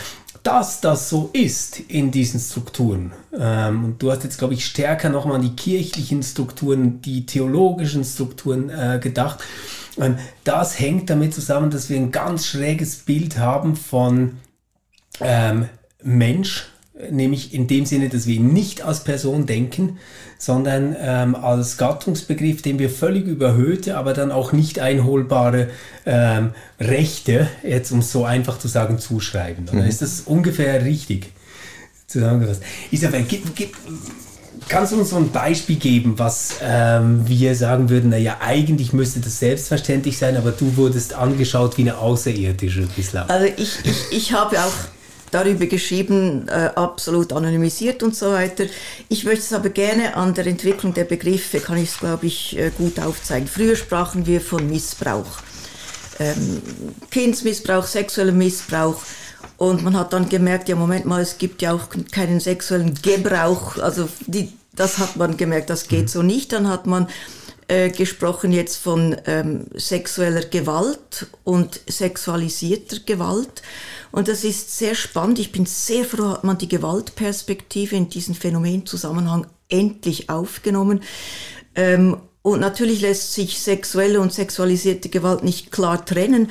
[0.47, 5.10] dass das so ist in diesen Strukturen, ähm, und du hast jetzt, glaube ich, stärker
[5.10, 9.43] nochmal an die kirchlichen Strukturen, die theologischen Strukturen äh, gedacht,
[9.99, 14.38] ähm, das hängt damit zusammen, dass wir ein ganz schräges Bild haben von
[15.19, 15.67] ähm,
[16.01, 16.69] Mensch,
[17.12, 19.97] nämlich in dem Sinne, dass wir ihn nicht als Person denken,
[20.38, 25.69] sondern ähm, als Gattungsbegriff, den wir völlig überhöhte, aber dann auch nicht einholbare
[26.06, 29.67] ähm, Rechte, jetzt um es so einfach zu sagen, zuschreiben.
[29.69, 29.89] Oder mhm.
[29.89, 31.32] ist das ungefähr richtig
[32.08, 32.62] zusammengefasst?
[32.91, 33.76] Isabel, gib, gib,
[34.67, 39.19] kannst du uns so ein Beispiel geben, was ähm, wir sagen würden, naja, eigentlich müsste
[39.19, 43.30] das selbstverständlich sein, aber du wurdest angeschaut wie eine Außerirdische bislang.
[43.30, 44.73] Also ich, ich, ich habe auch
[45.38, 48.65] darüber geschrieben, äh, absolut anonymisiert und so weiter.
[49.10, 52.58] Ich möchte es aber gerne an der Entwicklung der Begriffe, kann ich es, glaube ich,
[52.58, 53.47] äh, gut aufzeigen.
[53.47, 55.39] Früher sprachen wir von Missbrauch.
[56.19, 56.62] Ähm,
[57.12, 59.02] Kindsmissbrauch, sexueller Missbrauch.
[59.58, 63.78] Und man hat dann gemerkt, ja, Moment mal, es gibt ja auch keinen sexuellen Gebrauch.
[63.78, 66.08] Also die, das hat man gemerkt, das geht mhm.
[66.08, 66.54] so nicht.
[66.54, 67.08] Dann hat man
[67.67, 73.62] äh, gesprochen jetzt von ähm, sexueller Gewalt und sexualisierter Gewalt.
[74.17, 75.38] Und das ist sehr spannend.
[75.38, 81.03] Ich bin sehr froh, hat man die Gewaltperspektive in diesen Phänomenzusammenhang endlich aufgenommen.
[81.75, 86.49] Ähm, und natürlich lässt sich sexuelle und sexualisierte Gewalt nicht klar trennen,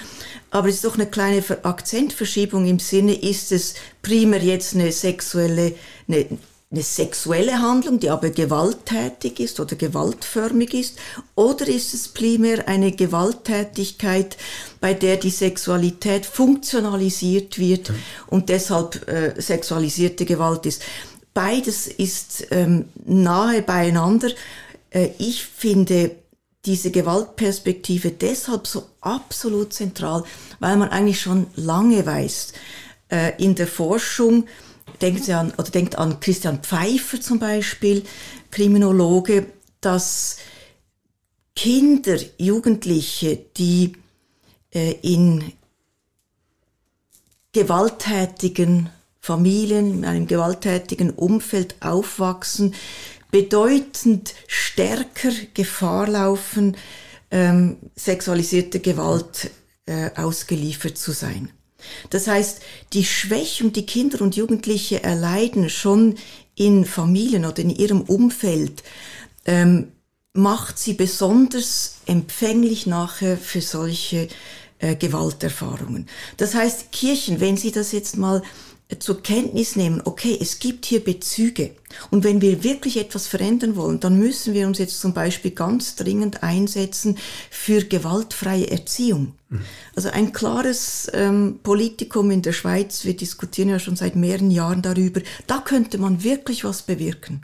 [0.52, 5.74] aber es ist doch eine kleine Akzentverschiebung im Sinne, ist es primär jetzt eine sexuelle,
[6.06, 6.28] eine
[6.76, 10.98] eine sexuelle Handlung, die aber gewalttätig ist oder gewaltförmig ist,
[11.34, 14.36] oder ist es primär eine Gewalttätigkeit,
[14.78, 17.92] bei der die Sexualität funktionalisiert wird
[18.26, 20.82] und deshalb äh, sexualisierte Gewalt ist.
[21.32, 24.28] Beides ist ähm, nahe beieinander.
[24.90, 26.10] Äh, ich finde
[26.66, 30.24] diese Gewaltperspektive deshalb so absolut zentral,
[30.60, 32.52] weil man eigentlich schon lange weiß,
[33.10, 34.46] äh, in der Forschung,
[35.00, 38.04] Sie an, oder denkt an Christian Pfeiffer zum Beispiel,
[38.50, 39.46] Kriminologe,
[39.80, 40.38] dass
[41.54, 43.92] Kinder, Jugendliche, die
[44.74, 45.52] äh, in
[47.52, 52.74] gewalttätigen Familien, in einem gewalttätigen Umfeld aufwachsen,
[53.30, 56.76] bedeutend stärker Gefahr laufen,
[57.30, 59.50] ähm, sexualisierte Gewalt
[59.86, 61.50] äh, ausgeliefert zu sein.
[62.10, 62.60] Das heißt,
[62.92, 66.16] die Schwächung, die Kinder und Jugendliche erleiden schon
[66.54, 68.82] in Familien oder in ihrem Umfeld,
[69.44, 69.92] ähm,
[70.32, 74.28] macht sie besonders empfänglich nachher für solche
[74.78, 76.06] äh, Gewalterfahrungen.
[76.36, 78.42] Das heißt, Kirchen, wenn Sie das jetzt mal
[78.88, 81.74] äh, zur Kenntnis nehmen, okay, es gibt hier Bezüge.
[82.10, 85.96] Und wenn wir wirklich etwas verändern wollen, dann müssen wir uns jetzt zum Beispiel ganz
[85.96, 87.18] dringend einsetzen
[87.50, 89.34] für gewaltfreie Erziehung.
[89.94, 94.82] Also ein klares ähm, Politikum in der Schweiz, wir diskutieren ja schon seit mehreren Jahren
[94.82, 97.42] darüber, da könnte man wirklich was bewirken,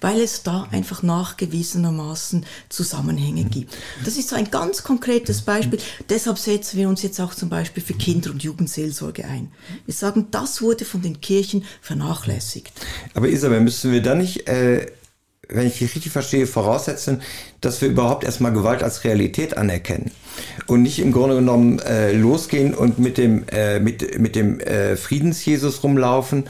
[0.00, 3.76] weil es da einfach nachgewiesenermaßen Zusammenhänge gibt.
[4.02, 5.78] Das ist so ein ganz konkretes Beispiel.
[6.08, 9.52] Deshalb setzen wir uns jetzt auch zum Beispiel für Kinder- und Jugendseelsorge ein.
[9.84, 12.72] Wir sagen, das wurde von den Kirchen vernachlässigt.
[13.12, 14.48] Aber Isabel, müssen wir da nicht...
[14.48, 14.86] Äh
[15.54, 17.20] wenn ich dich richtig verstehe, voraussetzen,
[17.60, 20.10] dass wir überhaupt erstmal Gewalt als Realität anerkennen
[20.66, 24.96] und nicht im Grunde genommen äh, losgehen und mit dem, äh, mit, mit dem äh,
[24.96, 26.44] Friedensjesus rumlaufen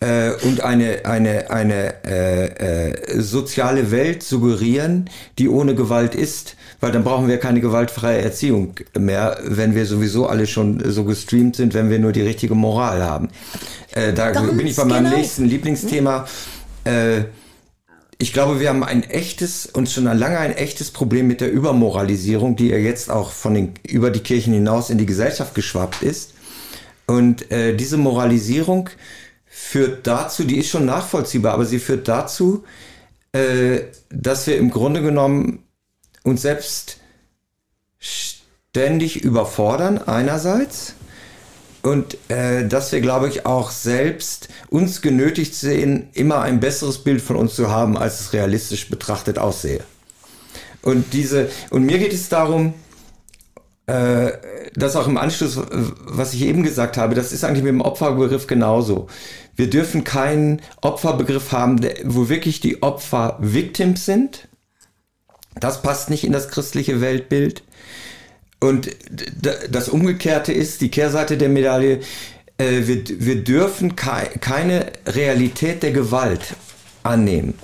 [0.00, 6.56] äh, und eine, eine, eine äh, äh, soziale Welt suggerieren, die ohne Gewalt ist.
[6.80, 11.56] Weil dann brauchen wir keine gewaltfreie Erziehung mehr, wenn wir sowieso alle schon so gestreamt
[11.56, 13.30] sind, wenn wir nur die richtige Moral haben.
[13.92, 15.16] Äh, da Ganz bin ich bei meinem genau.
[15.16, 16.26] nächsten Lieblingsthema.
[16.86, 17.24] Äh,
[18.18, 22.56] ich glaube, wir haben ein echtes und schon lange ein echtes Problem mit der Übermoralisierung,
[22.56, 26.32] die ja jetzt auch von den, über die Kirchen hinaus in die Gesellschaft geschwappt ist.
[27.06, 28.88] Und äh, diese Moralisierung
[29.44, 32.64] führt dazu, die ist schon nachvollziehbar, aber sie führt dazu,
[33.32, 35.64] äh, dass wir im Grunde genommen
[36.22, 36.98] uns selbst
[37.98, 40.94] ständig überfordern einerseits
[41.86, 47.22] und äh, dass wir, glaube ich, auch selbst uns genötigt sehen, immer ein besseres Bild
[47.22, 49.80] von uns zu haben, als es realistisch betrachtet aussehe.
[50.82, 52.74] Und diese und mir geht es darum,
[53.86, 54.32] äh,
[54.74, 58.48] das auch im Anschluss, was ich eben gesagt habe, das ist eigentlich mit dem Opferbegriff
[58.48, 59.06] genauso.
[59.54, 64.48] Wir dürfen keinen Opferbegriff haben, wo wirklich die Opfer Victims sind.
[65.54, 67.62] Das passt nicht in das christliche Weltbild.
[68.60, 68.90] Und
[69.70, 72.00] das Umgekehrte ist, die Kehrseite der Medaille,
[72.58, 76.54] äh, wir, wir dürfen kei keine Realität der Gewalt
[77.02, 77.54] annehmen.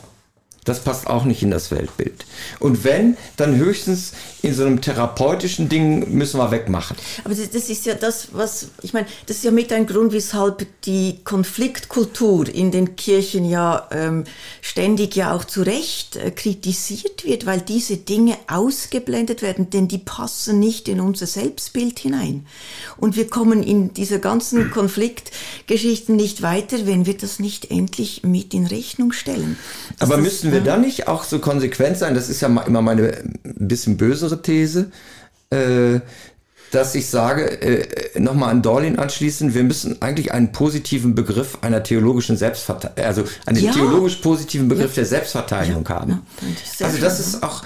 [0.64, 2.24] Das passt auch nicht in das Weltbild.
[2.60, 6.96] Und wenn, dann höchstens in so einem therapeutischen Ding müssen wir wegmachen.
[7.24, 10.12] Aber das, das ist ja das, was, ich meine, das ist ja mit ein Grund,
[10.12, 14.22] weshalb die Konfliktkultur in den Kirchen ja ähm,
[14.60, 19.98] ständig ja auch zu Recht äh, kritisiert wird, weil diese Dinge ausgeblendet werden, denn die
[19.98, 22.46] passen nicht in unser Selbstbild hinein.
[22.98, 28.54] Und wir kommen in dieser ganzen Konfliktgeschichten nicht weiter, wenn wir das nicht endlich mit
[28.54, 29.58] in Rechnung stellen.
[29.98, 32.14] Aber müssen wir dann nicht auch so konsequent sein?
[32.14, 34.90] Das ist ja immer meine ein bisschen bösere These.
[35.50, 36.00] Äh,
[36.72, 41.82] dass ich sage, äh, nochmal an Dorlin anschließen, wir müssen eigentlich einen positiven Begriff einer
[41.82, 43.72] theologischen Selbstverteidigung, also einen ja.
[43.72, 45.02] theologisch positiven Begriff ja.
[45.02, 45.94] der Selbstverteidigung ja.
[45.96, 46.26] haben.
[46.80, 47.62] also das ist auch,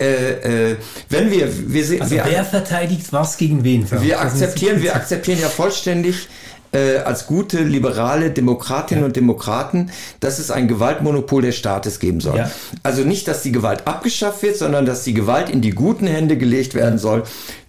[0.00, 0.76] äh, äh,
[1.08, 3.88] wenn wir, wir, also wir wer verteidigt was gegen wen?
[3.90, 6.28] Wir akzeptieren, wir akzeptieren ja vollständig,
[6.72, 9.06] äh, als gute liberale Demokratinnen ja.
[9.06, 12.38] und Demokraten, dass es ein Gewaltmonopol des Staates geben soll.
[12.38, 12.50] Ja.
[12.82, 16.36] Also nicht, dass die Gewalt abgeschafft wird, sondern dass die Gewalt in die guten Hände
[16.36, 17.24] gelegt werden soll,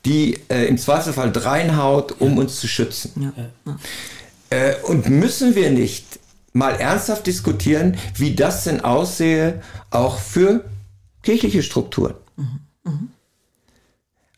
[0.06, 2.42] die äh, im Zweifelfall dreinhaut, um ja.
[2.42, 3.34] uns zu schützen.
[4.50, 6.20] Äh, und müssen wir nicht
[6.54, 10.66] mal ernsthaft diskutieren, wie das denn aussehe, auch für
[11.24, 12.16] kirchliche Strukturen?
[12.36, 12.60] Mhm.
[12.84, 13.10] Mhm.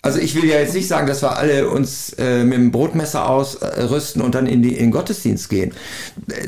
[0.02, 3.30] Also ich will ja jetzt nicht sagen, dass wir alle uns äh, mit dem Brotmesser
[3.30, 5.74] ausrüsten und dann in, die, in den Gottesdienst gehen.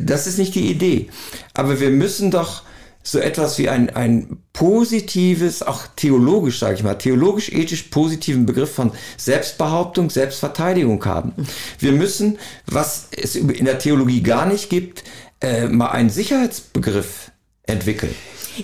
[0.01, 1.09] Das ist nicht die Idee.
[1.53, 2.63] Aber wir müssen doch
[3.03, 8.91] so etwas wie ein, ein positives, auch theologisch, sage ich mal, theologisch-ethisch positiven Begriff von
[9.17, 11.33] Selbstbehauptung, Selbstverteidigung haben.
[11.79, 15.03] Wir müssen, was es in der Theologie gar nicht gibt,
[15.41, 17.31] äh, mal einen Sicherheitsbegriff
[17.63, 18.15] entwickeln.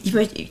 [0.03, 0.47] Ich möchte,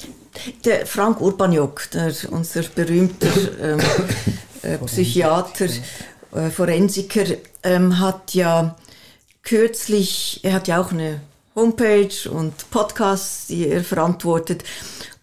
[0.65, 3.29] der Frank Urbaniok, der, unser berühmter
[3.61, 3.81] ähm,
[4.63, 5.67] äh, Psychiater,
[6.35, 7.25] äh, Forensiker,
[7.63, 8.77] ähm, hat ja
[9.43, 11.21] kürzlich, er hat ja auch eine
[11.55, 14.63] Homepage und Podcasts, die er verantwortet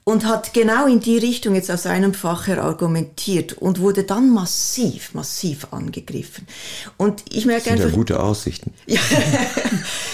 [0.05, 4.29] und hat genau in die Richtung jetzt aus seinem Fach her argumentiert und wurde dann
[4.29, 6.47] massiv, massiv angegriffen.
[6.95, 7.89] Und ich merke das sind einfach.
[7.89, 8.73] Ja gute Aussichten.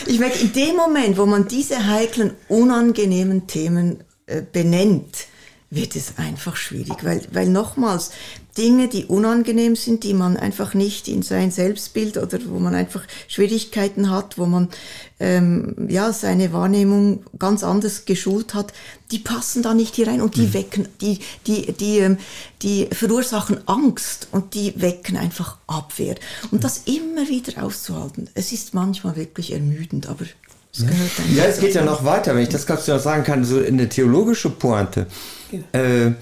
[0.07, 4.03] Ich merke, in dem Moment, wo man diese heiklen, unangenehmen Themen
[4.51, 5.27] benennt,
[5.71, 8.12] wird es einfach schwierig, weil, weil nochmals
[8.57, 13.03] Dinge, die unangenehm sind, die man einfach nicht in sein Selbstbild oder wo man einfach
[13.29, 14.67] Schwierigkeiten hat, wo man
[15.21, 18.73] ähm, ja seine Wahrnehmung ganz anders geschult hat,
[19.12, 20.53] die passen da nicht hier rein und die mhm.
[20.53, 22.17] wecken, die die die ähm,
[22.62, 26.15] die verursachen Angst und die wecken einfach Abwehr
[26.51, 28.29] und das immer wieder auszuhalten.
[28.34, 30.25] Es ist manchmal wirklich ermüdend, aber
[30.73, 30.88] ja.
[31.36, 33.77] ja, es geht ja noch weiter, wenn ich das gerade noch sagen kann, so in
[33.77, 35.07] der theologische Pointe.
[35.51, 35.79] Ja.
[35.79, 36.13] Äh,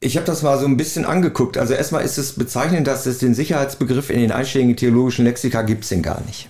[0.00, 1.58] ich habe das mal so ein bisschen angeguckt.
[1.58, 5.84] Also erstmal ist es bezeichnend, dass es den Sicherheitsbegriff in den einschlägigen theologischen Lexika gibt
[5.84, 6.48] es den gar nicht.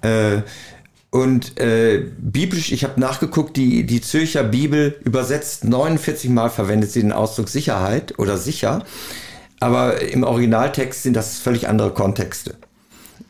[0.00, 0.42] Äh,
[1.10, 7.02] und äh, biblisch, ich habe nachgeguckt, die, die Zürcher Bibel übersetzt 49 Mal verwendet sie
[7.02, 8.84] den Ausdruck Sicherheit oder sicher.
[9.60, 12.56] Aber im Originaltext sind das völlig andere Kontexte.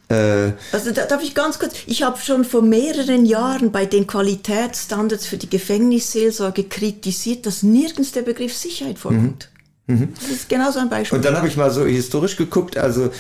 [0.09, 4.07] Äh, also da, darf ich ganz kurz, ich habe schon vor mehreren Jahren bei den
[4.07, 9.49] Qualitätsstandards für die Gefängnisseelsorge kritisiert, dass nirgends der Begriff Sicherheit vorkommt.
[9.51, 9.55] Mhm.
[9.87, 10.09] Mhm.
[10.15, 11.19] Das ist genau so ein Beispiel.
[11.19, 13.11] Und dann habe ich mal so historisch geguckt, also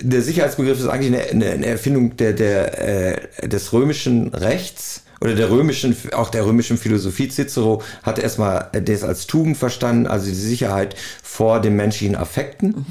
[0.00, 5.50] der Sicherheitsbegriff ist eigentlich eine, eine Erfindung der, der, äh, des römischen Rechts oder der
[5.50, 7.28] römischen, auch der römischen Philosophie.
[7.28, 12.70] Cicero hat erstmal das als Tugend verstanden, also die Sicherheit vor den menschlichen Affekten.
[12.70, 12.84] Mhm.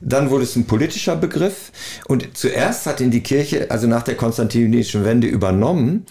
[0.00, 1.70] Dann wurde es ein politischer Begriff
[2.08, 6.06] und zuerst hat ihn die Kirche, also nach der konstantinischen Wende übernommen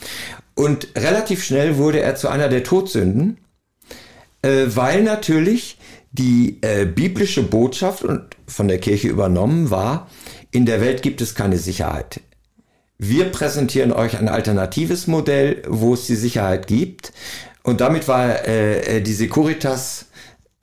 [0.56, 3.38] und relativ schnell wurde er zu einer der Todsünden,
[4.42, 5.78] äh, weil natürlich
[6.14, 10.10] die äh, biblische Botschaft und von der Kirche übernommen war,
[10.52, 12.22] in der Welt gibt es keine Sicherheit.
[12.98, 17.12] Wir präsentieren euch ein alternatives Modell, wo es die Sicherheit gibt.
[17.64, 20.06] Und damit war äh, äh die Securitas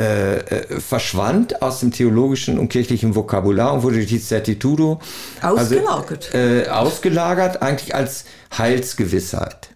[0.03, 5.01] äh, äh, verschwand aus dem theologischen und kirchlichen Vokabular und wurde die Certitudo
[5.43, 6.31] ausgelagert.
[6.33, 8.25] Also, äh, ausgelagert, eigentlich als
[8.57, 9.69] Heilsgewissheit.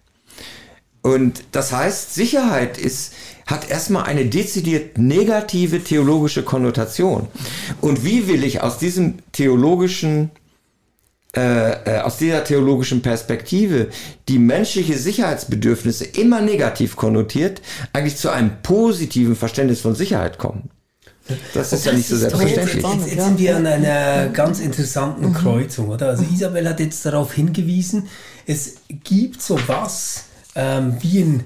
[1.01, 3.13] Und das heißt, Sicherheit ist,
[3.45, 7.27] hat erstmal eine dezidiert negative theologische Konnotation.
[7.79, 10.31] Und wie will ich aus diesem theologischen
[11.37, 13.89] äh, äh, aus dieser theologischen Perspektive
[14.27, 17.61] die menschliche Sicherheitsbedürfnisse immer negativ konnotiert,
[17.93, 20.71] eigentlich zu einem positiven Verständnis von Sicherheit kommen.
[21.53, 22.81] Das ist ja nicht so selbstverständlich.
[22.81, 25.33] Jetzt, jetzt, jetzt, sind wir an einer ganz interessanten mhm.
[25.33, 26.09] Kreuzung, oder?
[26.09, 28.07] Also Isabel hat jetzt darauf hingewiesen,
[28.47, 30.23] es gibt sowas
[30.55, 31.43] ähm, wie ein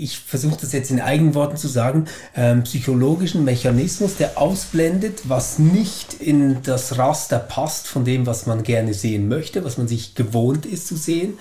[0.00, 5.58] ich versuche das jetzt in eigenen Worten zu sagen, ähm, psychologischen Mechanismus, der ausblendet, was
[5.58, 10.14] nicht in das Raster passt von dem, was man gerne sehen möchte, was man sich
[10.14, 11.34] gewohnt ist zu sehen.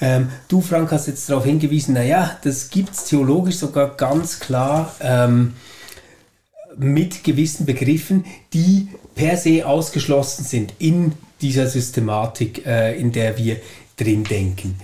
[0.00, 4.94] Ähm, du, Frank, hast jetzt darauf hingewiesen, naja, das gibt es theologisch sogar ganz klar
[5.00, 5.54] ähm,
[6.76, 13.56] mit gewissen Begriffen, die per se ausgeschlossen sind in dieser Systematik, äh, in der wir
[13.96, 14.76] drin denken.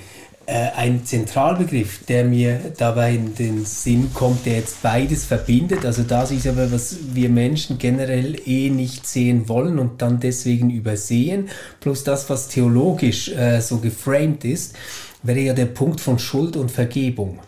[0.46, 5.86] Äh, ein Zentralbegriff, der mir dabei in den Sinn kommt, der jetzt beides verbindet.
[5.86, 10.68] Also das ist aber, was wir Menschen generell eh nicht sehen wollen und dann deswegen
[10.68, 11.48] übersehen,
[11.80, 14.76] plus das, was theologisch äh, so geframed ist,
[15.22, 17.38] wäre ja der Punkt von Schuld und Vergebung.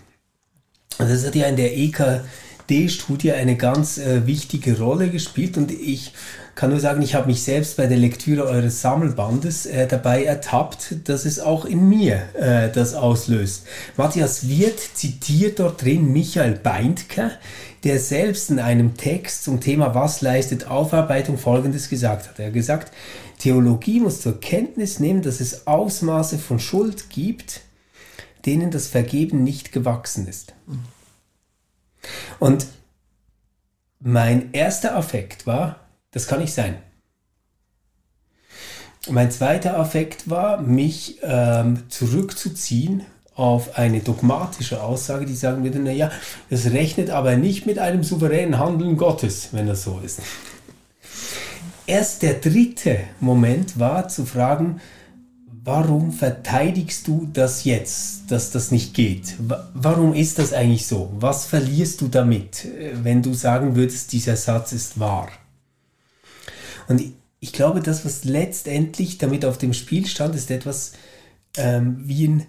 [0.97, 6.13] Also das hat ja in der EKD-Studie eine ganz äh, wichtige Rolle gespielt und ich
[6.57, 11.09] kann nur sagen, ich habe mich selbst bei der Lektüre eures Sammelbandes äh, dabei ertappt,
[11.09, 13.67] dass es auch in mir äh, das auslöst.
[13.99, 17.33] Matthias Wirth zitiert dort drin Michael Beindke,
[17.85, 22.39] der selbst in einem Text zum Thema Was leistet Aufarbeitung folgendes gesagt hat.
[22.39, 22.91] Er hat gesagt,
[23.39, 27.61] Theologie muss zur Kenntnis nehmen, dass es Ausmaße von Schuld gibt,
[28.47, 30.55] denen das Vergeben nicht gewachsen ist.
[32.39, 32.67] Und
[34.01, 35.86] mein erster Affekt war,
[36.17, 36.77] das kann nicht sein.
[39.11, 43.03] Mein zweiter Affekt war, mich ähm, zurückzuziehen
[43.35, 46.11] auf eine dogmatische Aussage, die sagen würde, naja,
[46.49, 50.23] es rechnet aber nicht mit einem souveränen Handeln Gottes, wenn das so ist.
[51.87, 54.81] Erst der dritte Moment war zu fragen,
[55.65, 59.35] warum verteidigst du das jetzt, dass das nicht geht?
[59.75, 61.13] Warum ist das eigentlich so?
[61.21, 65.29] Was verlierst du damit, äh, wenn du sagen würdest, dieser Satz ist wahr?
[66.89, 67.03] Und
[67.41, 70.93] ich glaube, das, was letztendlich damit auf dem Spiel stand, ist etwas
[71.57, 72.47] ähm, wie, ein,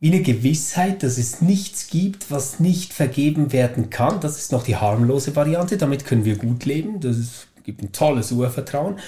[0.00, 4.20] wie eine Gewissheit, dass es nichts gibt, was nicht vergeben werden kann.
[4.20, 7.00] Das ist noch die harmlose Variante, damit können wir gut leben.
[7.00, 8.98] Das ist, gibt ein tolles Urvertrauen.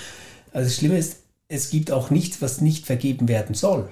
[0.52, 1.18] Also das Schlimme ist,
[1.48, 3.88] es gibt auch nichts, was nicht vergeben werden soll.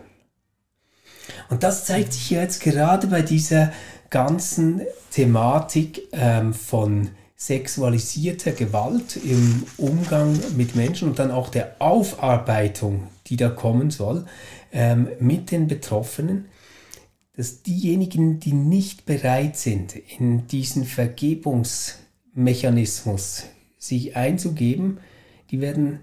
[1.51, 3.73] Und das zeigt sich jetzt gerade bei dieser
[4.11, 7.11] ganzen Thematik ähm, von
[7.47, 14.27] sexualisierter Gewalt im Umgang mit Menschen und dann auch der Aufarbeitung, die da kommen soll,
[14.73, 16.45] ähm, mit den Betroffenen,
[17.37, 24.99] dass diejenigen, die nicht bereit sind, in diesen Vergebungsmechanismus sich einzugeben,
[25.51, 25.99] die werden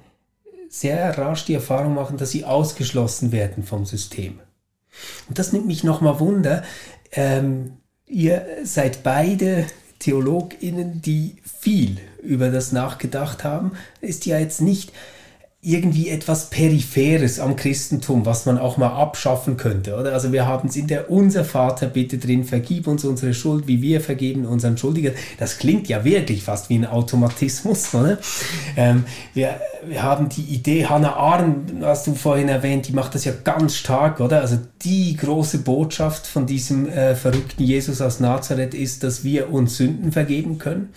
[0.68, 4.42] sehr rasch die Erfahrung machen, dass sie ausgeschlossen werden vom System.
[5.30, 6.66] Und das nimmt mich nochmal Wunder.
[7.14, 7.78] Ähm,
[8.08, 9.68] ihr seid beide
[10.00, 14.92] TheologInnen, die viel über das nachgedacht haben, ist ja jetzt nicht
[15.62, 20.14] irgendwie etwas Peripheres am Christentum, was man auch mal abschaffen könnte, oder?
[20.14, 23.82] Also wir haben es in der Unser Vater bitte drin, vergib uns unsere Schuld, wie
[23.82, 25.16] wir vergeben unseren Schuldigen.
[25.38, 28.20] Das klingt ja wirklich fast wie ein Automatismus, oder?
[28.78, 29.04] Ähm,
[29.34, 33.34] wir, wir haben die Idee, Hannah Arendt, hast du vorhin erwähnt, die macht das ja
[33.44, 34.40] ganz stark, oder?
[34.40, 39.76] Also die große Botschaft von diesem äh, verrückten Jesus aus Nazareth ist, dass wir uns
[39.76, 40.94] Sünden vergeben können.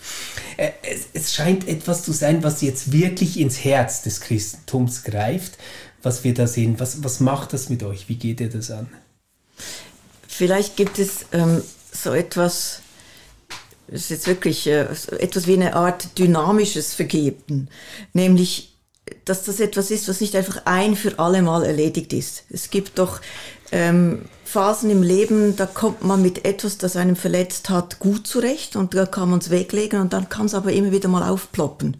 [0.55, 5.03] Äh, es, es scheint etwas zu sein, was jetzt wirklich ins Herz des Christen Christentums
[5.03, 5.57] greift,
[6.01, 6.79] was wir da sehen.
[6.79, 8.09] Was, was macht das mit euch?
[8.09, 8.87] Wie geht ihr das an?
[10.27, 12.81] Vielleicht gibt es ähm, so etwas,
[13.87, 14.87] es ist jetzt wirklich äh,
[15.19, 17.69] etwas wie eine Art dynamisches Vergeben,
[18.13, 18.69] nämlich
[19.25, 22.45] dass das etwas ist, was nicht einfach ein für alle Mal erledigt ist.
[22.49, 23.19] Es gibt doch
[23.71, 28.77] ähm, Phasen im Leben, da kommt man mit etwas, das einem verletzt hat, gut zurecht
[28.77, 31.97] und da kann man es weglegen und dann kann es aber immer wieder mal aufploppen.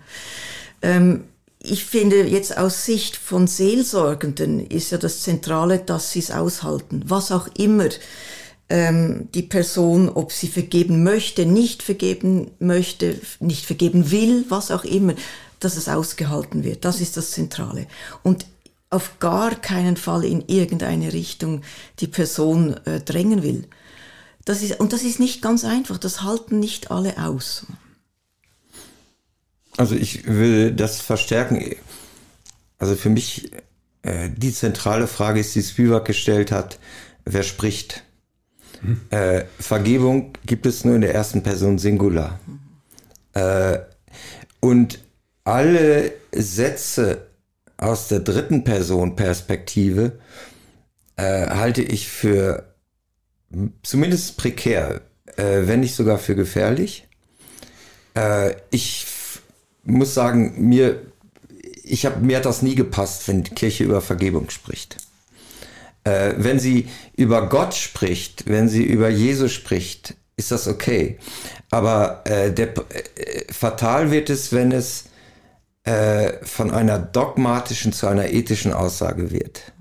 [0.82, 1.26] Ähm,
[1.64, 7.04] ich finde jetzt aus Sicht von Seelsorgenden ist ja das Zentrale, dass sie es aushalten,
[7.06, 7.88] was auch immer
[8.70, 14.84] ähm, die Person, ob sie vergeben möchte, nicht vergeben möchte, nicht vergeben will, was auch
[14.84, 15.14] immer,
[15.62, 16.84] dass es ausgehalten wird.
[16.84, 17.88] Das ist das Zentrale.
[18.24, 18.46] Und
[18.90, 21.62] auf gar keinen Fall in irgendeine Richtung
[22.00, 23.68] die Person äh, drängen will.
[24.44, 27.66] Das ist, und das ist nicht ganz einfach, das halten nicht alle aus.
[29.78, 31.76] Also ich will das verstärken.
[32.78, 33.52] Also für mich
[34.04, 36.80] äh, die zentrale Frage ist, die Spivak gestellt hat,
[37.26, 38.04] wer spricht?
[38.82, 39.02] Mhm.
[39.10, 42.40] Äh, Vergebung gibt es nur in der ersten Person Singular.
[42.46, 42.60] Mhm.
[43.34, 43.80] Äh,
[44.60, 45.00] und
[45.44, 47.28] alle Sätze
[47.78, 50.20] aus der dritten Person Perspektive
[51.16, 52.74] äh, halte ich für
[53.84, 55.02] zumindest prekär,
[55.36, 57.08] äh, wenn nicht sogar für gefährlich.
[58.16, 59.06] Äh, ich
[59.84, 61.02] muss sagen, mir,
[61.84, 64.98] ich hab, mir hat das nie gepasst, wenn die Kirche über Vergebung spricht.
[66.04, 71.18] Äh, wenn sie über Gott spricht, wenn sie über Jesus spricht, ist das okay.
[71.72, 75.06] Aber äh, der, äh, fatal wird es, wenn es
[75.84, 79.74] äh, von einer dogmatischen zu einer ethischen Aussage wird.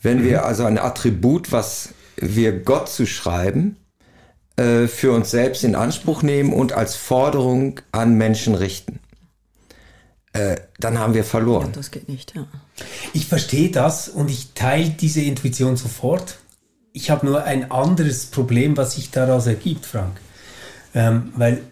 [0.00, 0.24] Wenn mhm.
[0.24, 3.76] wir also ein Attribut, was wir Gott zu schreiben,
[4.56, 9.00] äh, für uns selbst in Anspruch nehmen und als Forderung an Menschen richten,
[10.34, 11.68] äh, dann haben wir verloren.
[11.68, 12.46] Ja, das geht nicht, ja.
[13.12, 16.38] Ich verstehe das und ich teile diese Intuition sofort.
[16.92, 20.20] Ich habe nur ein anderes Problem, was sich daraus ergibt, Frank.
[20.92, 21.62] Ähm, weil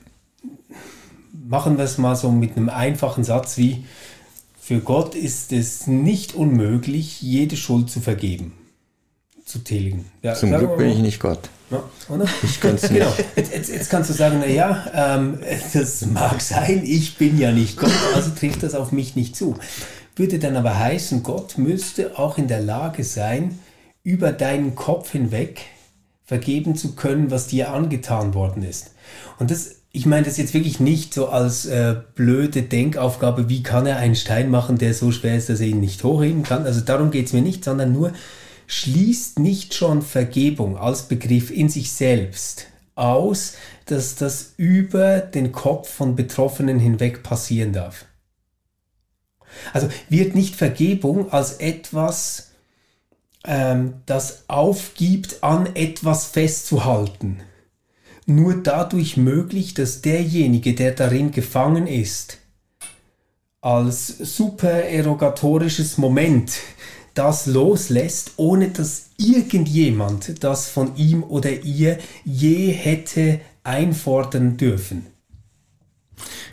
[1.33, 3.85] machen wir es mal so mit einem einfachen Satz wie,
[4.61, 8.53] für Gott ist es nicht unmöglich, jede Schuld zu vergeben,
[9.45, 10.05] zu tilgen.
[10.23, 11.51] Ja, Zum Glück bin ich nicht Gott.
[11.73, 11.83] Ja,
[12.15, 12.27] oder?
[12.43, 13.01] Ich kann es nicht.
[13.01, 13.13] Genau.
[13.35, 15.39] Jetzt, jetzt, jetzt, kannst du sagen, naja, ähm,
[15.73, 19.57] das mag sein, ich bin ja nicht Gott, also trifft das auf mich nicht zu.
[20.15, 23.59] Würde dann aber heißen, Gott müsste auch in der Lage sein,
[24.05, 25.63] über deinen Kopf hinweg
[26.25, 28.93] vergeben zu können, was dir angetan worden ist.
[29.39, 33.85] Und das ich meine das jetzt wirklich nicht so als äh, blöde Denkaufgabe, wie kann
[33.85, 36.65] er einen Stein machen, der so schwer ist, dass er ihn nicht hochheben kann.
[36.65, 38.13] Also darum geht es mir nicht, sondern nur,
[38.73, 43.55] schließt nicht schon Vergebung als Begriff in sich selbst aus,
[43.87, 48.07] dass das über den Kopf von Betroffenen hinweg passieren darf.
[49.73, 52.53] Also wird nicht Vergebung als etwas,
[53.45, 57.43] ähm, das aufgibt, an etwas festzuhalten
[58.27, 62.39] nur dadurch möglich, dass derjenige, der darin gefangen ist,
[63.61, 66.53] als supererogatorisches Moment
[67.15, 75.07] das loslässt, ohne dass irgendjemand das von ihm oder ihr je hätte einfordern dürfen.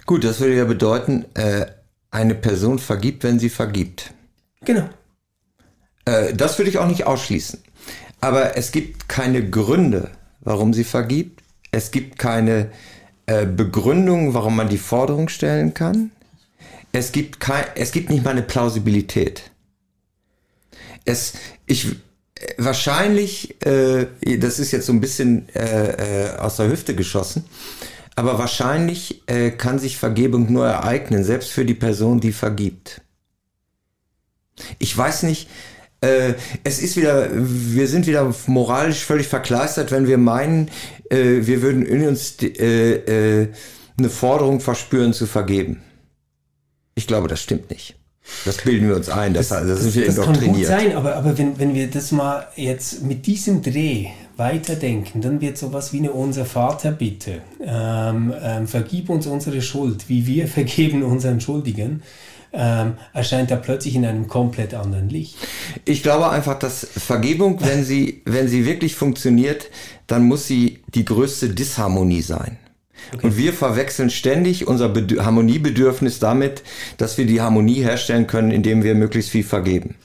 [0.06, 1.68] Gut, das würde ja bedeuten, äh,
[2.12, 4.14] eine Person vergibt, wenn sie vergibt.
[4.66, 4.90] Genau.
[6.06, 7.60] Äh, das würde ich auch nicht ausschließen.
[8.22, 10.10] Aber es gibt keine Gründe,
[10.42, 11.40] warum sie vergibt
[11.72, 12.72] es gibt keine
[13.26, 16.12] äh, Begründung, warum man die Forderung stellen kann.
[16.92, 19.52] Es gibt, kein, es gibt nicht mal eine Plausibilität.
[21.10, 21.34] Es,
[21.66, 21.88] ich,
[22.58, 24.06] wahrscheinlich, äh,
[24.38, 27.46] das ist jetzt so ein bisschen äh, äh, aus der Hüfte geschossen,
[28.16, 33.02] aber wahrscheinlich äh, kann sich Vergebung nur ereignen, selbst für die Person, die vergibt.
[34.78, 35.50] Ich weiß nicht,
[36.02, 36.34] äh,
[36.64, 40.70] es ist wieder, wir sind wieder moralisch völlig verkleistert, wenn wir meinen,
[41.10, 43.48] äh, wir würden in uns äh, äh,
[43.98, 45.82] eine Forderung verspüren zu vergeben.
[46.96, 47.99] Ich glaube, das stimmt nicht.
[48.46, 51.16] Das bilden wir uns ein, das, das, das sind wir das kann gut sein, aber,
[51.16, 54.08] aber wenn, wenn wir das mal jetzt mit diesem Dreh
[54.38, 57.42] weiterdenken, dann wird sowas wie eine Unser Vater bitte.
[57.62, 62.02] Ähm, ähm, vergib uns unsere Schuld, wie wir vergeben unseren Schuldigen
[62.52, 65.38] ähm, erscheint da plötzlich in einem komplett anderen Licht.
[65.86, 69.70] Ich glaube einfach, dass Vergebung, wenn sie, wenn sie wirklich funktioniert,
[70.08, 72.58] dann muss sie die größte Disharmonie sein.
[73.14, 73.26] Okay.
[73.26, 76.64] Und wir verwechseln ständig unser Bed Harmoniebedürfnis damit,
[76.98, 79.96] dass wir die Harmonie herstellen können, indem wir möglichst viel vergeben.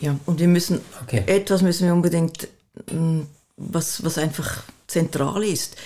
[0.00, 1.22] Ja, und wir müssen, okay.
[1.26, 2.48] etwas müssen wir unbedingt,
[2.92, 3.20] mm,
[3.56, 5.76] was, was einfach zentral ist.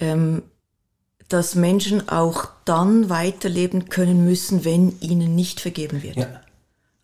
[0.00, 0.42] Ähm,
[1.30, 6.16] dass Menschen auch dann weiterleben können müssen, wenn ihnen nicht vergeben wird.
[6.16, 6.40] Ja.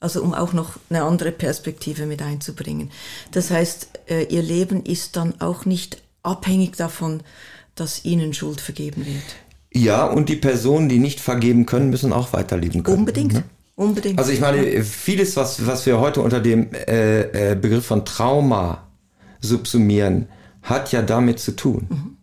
[0.00, 2.90] Also um auch noch eine andere Perspektive mit einzubringen.
[3.30, 7.22] Das heißt, äh, ihr Leben ist dann auch nicht abhängig davon,
[7.76, 9.22] dass ihnen Schuld vergeben wird.
[9.72, 12.98] Ja, und die Personen, die nicht vergeben können, müssen auch weiterleben können.
[12.98, 13.34] Unbedingt.
[13.34, 13.44] Ne?
[13.76, 14.18] Unbedingt.
[14.18, 18.86] Also ich meine, vieles, was, was wir heute unter dem äh, äh Begriff von Trauma
[19.40, 20.28] subsumieren,
[20.62, 21.86] hat ja damit zu tun.
[21.90, 22.16] Mhm.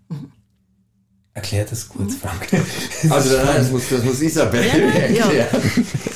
[1.36, 2.48] Erklär das kurz, Frank.
[3.10, 5.16] Also das muss, das muss Isabel ja, erklären.
[5.16, 5.48] Ja.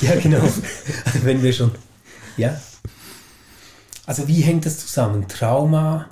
[0.14, 0.42] ja, genau.
[1.22, 1.72] Wenn wir schon.
[2.36, 2.60] Ja.
[4.06, 5.26] Also wie hängt das zusammen?
[5.28, 6.08] Trauma?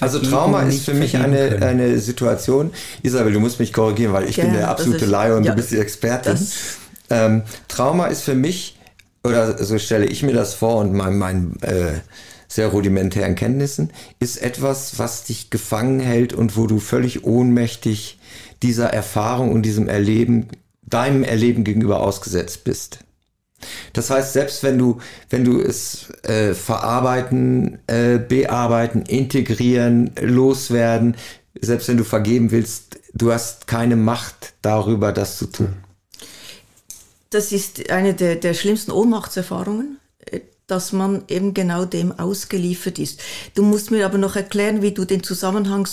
[0.00, 2.70] Also Trauma ist für mich eine, eine Situation.
[3.02, 5.52] Isabel, du musst mich korrigieren, weil ich ja, bin der absolute ist, Laie und ja,
[5.52, 6.38] du bist die Expertin.
[7.08, 8.78] Ähm, Trauma ist für mich,
[9.24, 12.00] oder so stelle ich mir das vor und mein, mein äh,
[12.48, 13.90] sehr rudimentären Kenntnissen,
[14.20, 18.18] ist etwas, was dich gefangen hält und wo du völlig ohnmächtig
[18.62, 20.48] dieser Erfahrung und diesem Erleben,
[20.82, 23.00] deinem Erleben gegenüber ausgesetzt bist.
[23.92, 24.98] Das heißt, selbst wenn du,
[25.30, 31.16] wenn du es äh, verarbeiten, äh, bearbeiten, integrieren, loswerden,
[31.60, 35.68] selbst wenn du vergeben willst, du hast keine Macht darüber, das zu tun.
[37.30, 39.98] Das ist eine der, der schlimmsten Ohnmachtserfahrungen,
[40.66, 43.20] dass man eben genau dem ausgeliefert ist.
[43.54, 45.88] Du musst mir aber noch erklären, wie du den Zusammenhang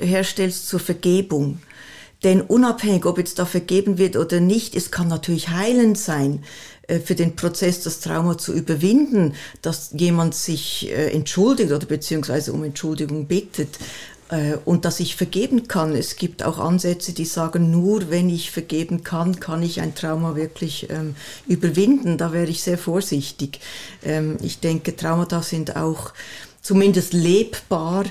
[0.00, 1.60] herstellst zur Vergebung.
[2.22, 6.73] Denn unabhängig, ob jetzt da vergeben wird oder nicht, es kann natürlich heilend sein äh,
[7.04, 12.64] für den Prozess, das Trauma zu überwinden, dass jemand sich äh, entschuldigt oder beziehungsweise um
[12.64, 13.78] Entschuldigung bittet.
[14.30, 15.94] Äh, und dass ich vergeben kann.
[15.94, 20.34] Es gibt auch Ansätze, die sagen, nur wenn ich vergeben kann, kann ich ein Trauma
[20.34, 21.14] wirklich ähm,
[21.46, 22.16] überwinden.
[22.16, 23.60] Da wäre ich sehr vorsichtig.
[24.02, 26.12] Ähm, ich denke, Traumata sind auch
[26.62, 28.04] zumindest lebbar,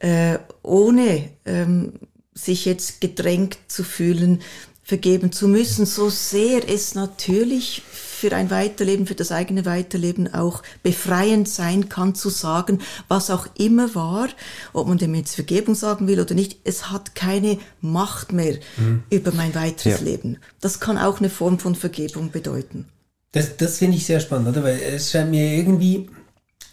[0.00, 1.94] äh, ohne ähm,
[2.34, 4.42] sich jetzt gedrängt zu fühlen,
[4.82, 7.82] vergeben zu müssen, so sehr es natürlich
[8.14, 13.46] für ein Weiterleben, für das eigene Weiterleben auch befreiend sein kann, zu sagen, was auch
[13.58, 14.28] immer war,
[14.72, 19.02] ob man dem jetzt Vergebung sagen will oder nicht, es hat keine Macht mehr mhm.
[19.10, 20.04] über mein weiteres ja.
[20.04, 20.38] Leben.
[20.60, 22.86] Das kann auch eine Form von Vergebung bedeuten.
[23.32, 24.62] Das, das finde ich sehr spannend, oder?
[24.62, 26.08] Weil es scheint mir irgendwie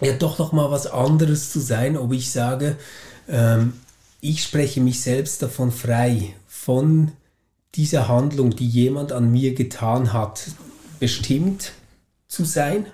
[0.02, 2.78] ja doch noch mal was anderes zu sein, ob ich sage,
[3.28, 3.74] ähm,
[4.20, 7.12] ich spreche mich selbst davon frei, von
[7.76, 10.44] dieser Handlung, die jemand an mir getan hat,
[11.02, 11.74] bestimmt
[12.28, 12.86] zu sein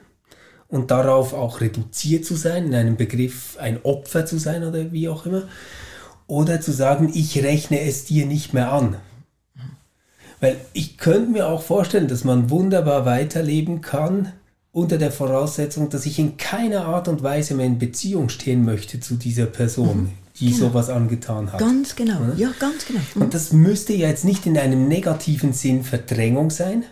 [0.70, 5.10] und darauf auch reduziert zu sein, in einem Begriff ein Opfer zu sein oder wie
[5.10, 5.44] auch immer.
[6.26, 8.96] Oder zu sagen, ich rechne es dir nicht mehr an.
[10.40, 14.32] Weil ich könnte mir auch vorstellen, dass man wunderbar weiterleben kann
[14.72, 19.02] unter der Voraussetzung, dass ich in keiner Art und Weise mehr in Beziehung stehen möchte
[19.02, 20.70] zu dieser Person, mhm, die genau.
[20.70, 21.60] sowas angetan hat.
[21.60, 23.02] Ganz genau, ja, ganz genau.
[23.16, 23.22] Mhm.
[23.24, 26.84] Und das müsste ja jetzt nicht in einem negativen Sinn Verdrängung sein,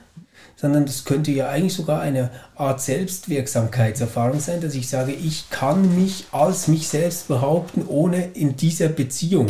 [0.55, 5.95] sondern das könnte ja eigentlich sogar eine Art Selbstwirksamkeitserfahrung sein, dass ich sage, ich kann
[5.95, 9.47] mich als mich selbst behaupten, ohne in dieser Beziehung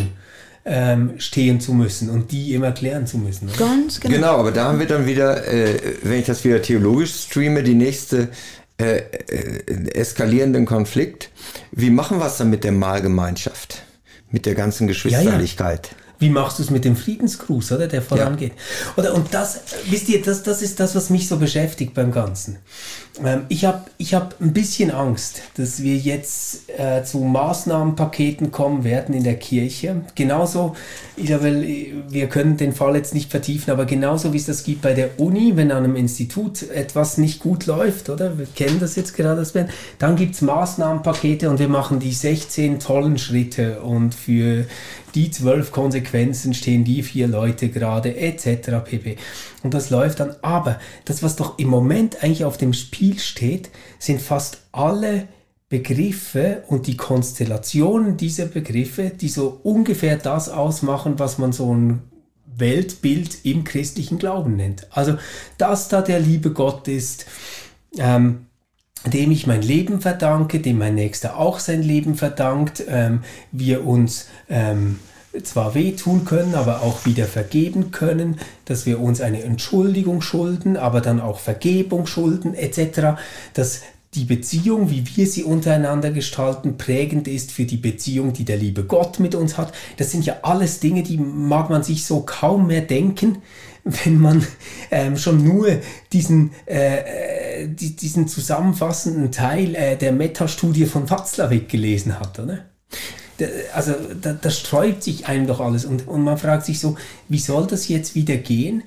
[0.65, 3.49] ähm, stehen zu müssen und die ihm erklären zu müssen.
[3.49, 3.57] Oder?
[3.57, 4.15] Ganz genau.
[4.15, 7.75] Genau, aber da haben wir dann wieder, äh, wenn ich das wieder theologisch streame, die
[7.75, 8.29] nächste
[8.77, 11.29] äh, äh, eskalierenden Konflikt.
[11.71, 13.83] Wie machen wir es dann mit der Mahlgemeinschaft?
[14.31, 15.87] Mit der ganzen Geschwisterlichkeit?
[15.91, 16.04] Ja, ja.
[16.19, 18.53] Wie machst du es mit dem Friedensgruß, oder, der vorangeht?
[18.53, 19.03] Ja.
[19.03, 19.59] Oder, und das,
[19.89, 22.57] wisst ihr, das, das ist das, was mich so beschäftigt beim Ganzen.
[23.23, 28.83] Ähm, ich habe ich hab ein bisschen Angst, dass wir jetzt äh, zu Maßnahmenpaketen kommen
[28.83, 30.01] werden in der Kirche.
[30.15, 30.75] Genauso,
[31.15, 31.65] Isabel,
[32.09, 35.19] wir können den Fall jetzt nicht vertiefen, aber genauso wie es das gibt bei der
[35.19, 38.37] Uni, wenn an einem Institut etwas nicht gut läuft, oder?
[38.37, 39.45] Wir kennen das jetzt gerade,
[39.99, 44.65] dann gibt es Maßnahmenpakete und wir machen die 16 tollen Schritte und für
[45.15, 48.83] die zwölf Konsequenzen stehen die vier Leute gerade, etc.
[48.83, 49.17] pp.
[49.63, 50.35] Und das läuft dann.
[50.41, 55.27] Aber das, was doch im Moment eigentlich auf dem Spiel steht, sind fast alle
[55.69, 62.03] Begriffe und die Konstellationen dieser Begriffe, die so ungefähr das ausmachen, was man so ein
[62.57, 64.87] Weltbild im christlichen Glauben nennt.
[64.91, 65.17] Also,
[65.57, 67.25] dass da der liebe Gott ist,
[67.97, 68.45] ähm,
[69.05, 74.27] dem ich mein Leben verdanke, dem mein Nächster auch sein Leben verdankt, ähm, wir uns
[74.49, 74.99] ähm,
[75.43, 81.01] zwar wehtun können, aber auch wieder vergeben können, dass wir uns eine Entschuldigung schulden, aber
[81.01, 83.17] dann auch Vergebung schulden etc.,
[83.53, 83.81] dass
[84.15, 88.83] die Beziehung, wie wir sie untereinander gestalten, prägend ist für die Beziehung, die der liebe
[88.83, 89.73] Gott mit uns hat.
[89.97, 93.41] Das sind ja alles Dinge, die mag man sich so kaum mehr denken,
[93.83, 94.45] wenn man
[94.91, 95.67] ähm, schon nur
[96.11, 102.65] diesen, äh, äh die, diesen zusammenfassenden Teil äh, der Metastudie von Watzlawick gelesen hat, oder?
[103.73, 106.95] also da, da sträubt sich einem doch alles und, und man fragt sich so,
[107.27, 108.83] wie soll das jetzt wieder gehen?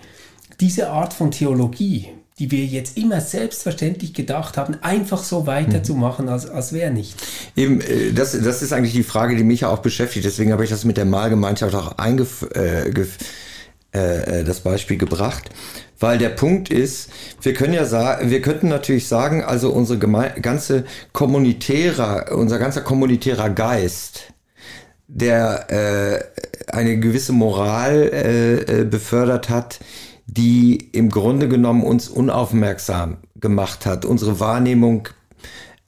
[0.61, 2.09] Diese Art von Theologie,
[2.39, 7.15] die wir jetzt immer selbstverständlich gedacht haben, einfach so weiterzumachen, als, als wäre nicht.
[7.57, 10.25] Eben, äh, das, das ist eigentlich die Frage, die mich ja auch beschäftigt.
[10.25, 12.89] Deswegen habe ich das mit der Mahlgemeinschaft auch eingef äh,
[13.93, 15.51] äh, das Beispiel gebracht,
[15.99, 17.11] weil der Punkt ist,
[17.43, 22.83] wir können ja sagen, wir könnten natürlich sagen, also unsere Geme ganze kommunitärer, unser ganzer
[22.83, 24.33] kommunitärer Geist,
[25.09, 29.81] der äh, eine gewisse Moral äh, äh, befördert hat,
[30.29, 35.09] die im Grunde genommen uns unaufmerksam gemacht hat, unsere Wahrnehmung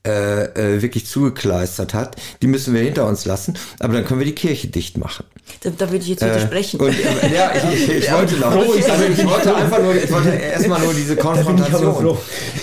[0.07, 4.27] äh, äh, wirklich zugekleistert hat, die müssen wir hinter uns lassen, aber dann können wir
[4.27, 5.27] die Kirche dicht machen.
[5.61, 6.81] Da, da würde ich jetzt widersprechen.
[6.81, 8.51] Äh, und, äh, ja, ich, ich, ich wollte noch.
[8.51, 12.17] Also ich wollte einfach nur, ich wollte erstmal nur diese Konfrontation.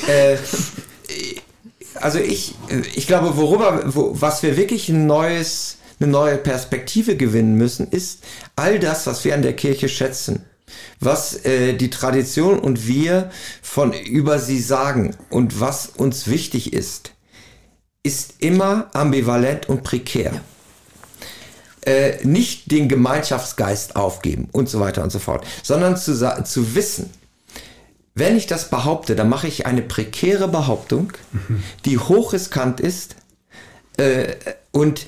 [0.07, 0.37] Äh,
[1.93, 2.55] also ich,
[2.95, 8.23] ich glaube, worüber, wo, was wir wirklich ein neues, eine neue Perspektive gewinnen müssen, ist
[8.55, 10.43] all das, was wir an der Kirche schätzen
[10.99, 17.11] was äh, die Tradition und wir von über sie sagen und was uns wichtig ist,
[18.03, 20.33] ist immer ambivalent und prekär.
[20.33, 20.41] Ja.
[21.87, 26.13] Äh, nicht den Gemeinschaftsgeist aufgeben und so weiter und so fort, sondern zu,
[26.43, 27.09] zu wissen,
[28.13, 31.63] wenn ich das behaupte, dann mache ich eine prekäre Behauptung, mhm.
[31.85, 33.15] die hochriskant ist
[33.95, 34.35] äh,
[34.71, 35.05] und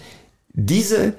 [0.53, 1.15] diese,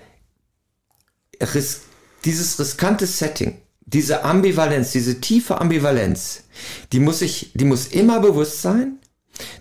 [1.40, 1.82] ris
[2.24, 3.60] dieses riskante Setting
[3.92, 6.44] diese Ambivalenz, diese tiefe Ambivalenz,
[6.92, 8.98] die muss ich, die muss immer bewusst sein.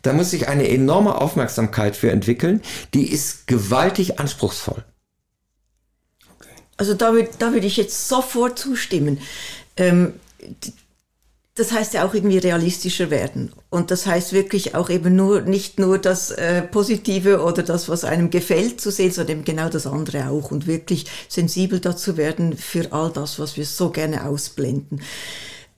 [0.02, 2.62] Da muss sich eine enorme Aufmerksamkeit für entwickeln.
[2.94, 4.84] Die ist gewaltig anspruchsvoll.
[6.76, 9.20] Also da würde ich jetzt sofort zustimmen.
[9.78, 10.14] Ähm,
[11.60, 13.52] das heißt ja auch irgendwie realistischer werden.
[13.70, 18.06] Und das heißt wirklich auch eben nur, nicht nur das äh, Positive oder das, was
[18.06, 22.56] einem gefällt zu sehen, sondern eben genau das andere auch und wirklich sensibel dazu werden
[22.56, 25.02] für all das, was wir so gerne ausblenden.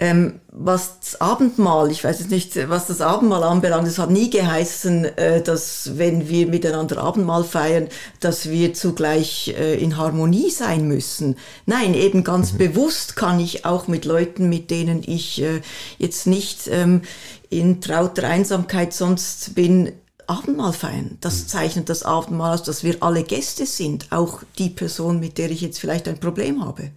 [0.01, 4.31] Ähm, was das Abendmahl, ich weiß jetzt nicht, was das Abendmahl anbelangt, es hat nie
[4.31, 7.87] geheißen, äh, dass wenn wir miteinander Abendmahl feiern,
[8.19, 11.37] dass wir zugleich äh, in Harmonie sein müssen.
[11.67, 12.57] Nein, eben ganz mhm.
[12.57, 15.61] bewusst kann ich auch mit Leuten, mit denen ich äh,
[15.99, 17.03] jetzt nicht ähm,
[17.51, 19.91] in trauter Einsamkeit sonst bin,
[20.25, 21.19] Abendmahl feiern.
[21.21, 21.47] Das mhm.
[21.47, 25.61] zeichnet das Abendmahl aus, dass wir alle Gäste sind, auch die Person, mit der ich
[25.61, 26.89] jetzt vielleicht ein Problem habe.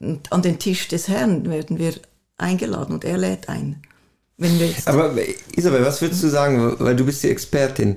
[0.00, 1.92] An den Tisch des Herrn werden wir
[2.38, 3.82] eingeladen und er lädt ein.
[4.86, 5.14] Aber
[5.54, 7.96] Isabel, was würdest du sagen, weil du bist die Expertin,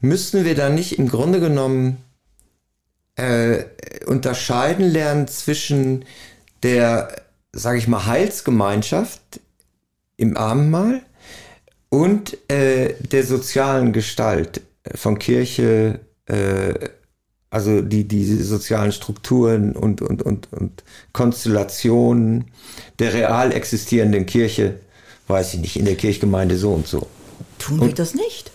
[0.00, 1.98] müssten wir da nicht im Grunde genommen
[3.16, 3.64] äh,
[4.06, 6.04] unterscheiden lernen zwischen
[6.62, 7.22] der,
[7.52, 9.40] sage ich mal, Heilsgemeinschaft
[10.16, 11.02] im Abendmahl
[11.88, 14.60] und äh, der sozialen Gestalt
[14.94, 16.74] von Kirche, äh,
[17.50, 22.44] also die, die sozialen Strukturen und, und, und, und Konstellationen
[22.98, 24.76] der real existierenden Kirche,
[25.26, 27.08] weiß ich nicht, in der Kirchgemeinde so und so.
[27.58, 28.52] Tun wir das nicht?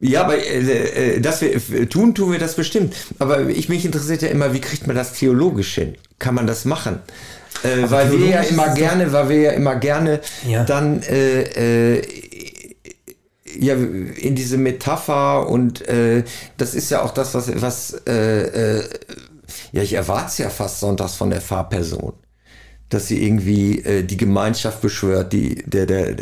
[0.00, 2.94] Ja, aber äh, äh, dass wir tun, tun wir das bestimmt.
[3.18, 5.94] Aber ich mich interessiert ja immer, wie kriegt man das theologisch hin?
[6.18, 7.00] Kann man das machen?
[7.62, 10.64] Äh, weil wir ja immer gerne, weil wir ja immer gerne ja.
[10.64, 12.02] dann äh, äh,
[13.58, 16.24] ja, in diese Metapher und äh,
[16.56, 18.88] das ist ja auch das, was, was äh, äh,
[19.72, 22.14] ja, ich erwarte es ja fast sonntags von der Fahrperson,
[22.88, 26.16] dass sie irgendwie äh, die Gemeinschaft beschwört, die, der, der,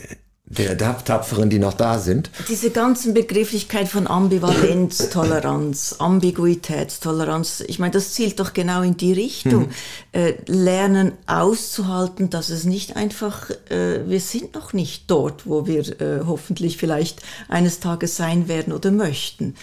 [0.50, 2.30] der Tapferen, die noch da sind.
[2.48, 9.12] Diese ganzen Begrifflichkeit von Ambivalenz, Toleranz, Ambiguitätstoleranz, ich meine, das zielt doch genau in die
[9.12, 9.66] Richtung.
[9.66, 9.72] Mhm.
[10.12, 16.00] Äh, lernen auszuhalten, dass es nicht einfach, äh, wir sind noch nicht dort, wo wir
[16.00, 19.54] äh, hoffentlich vielleicht eines Tages sein werden oder möchten.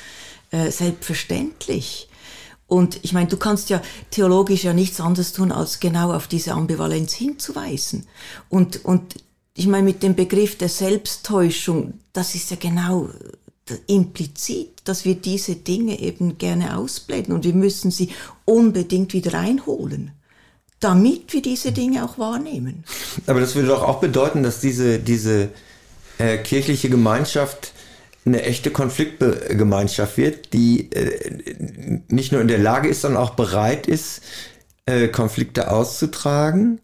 [0.52, 2.10] Äh, selbstverständlich.
[2.68, 3.82] Und ich meine, du kannst ja
[4.12, 8.08] theologisch ja nichts anderes tun, als genau auf diese Ambivalenz hinzuweisen.
[8.50, 9.16] Und, und
[9.56, 13.10] ich meine, mit dem Begriff der Selbsttäuschung, das ist ja genau
[13.88, 18.10] implizit, dass wir diese Dinge eben gerne ausblenden und wir müssen sie
[18.44, 20.12] unbedingt wieder reinholen,
[20.80, 22.84] damit wir diese Dinge auch wahrnehmen.
[23.26, 25.50] Aber das würde doch auch bedeuten, dass diese, diese
[26.18, 27.74] äh, kirchliche Gemeinschaft
[28.26, 33.88] eine echte Konfliktgemeinschaft wird, die äh, nicht nur in der Lage ist, sondern auch bereit
[33.88, 34.22] ist,
[34.86, 36.82] äh, Konflikte auszutragen,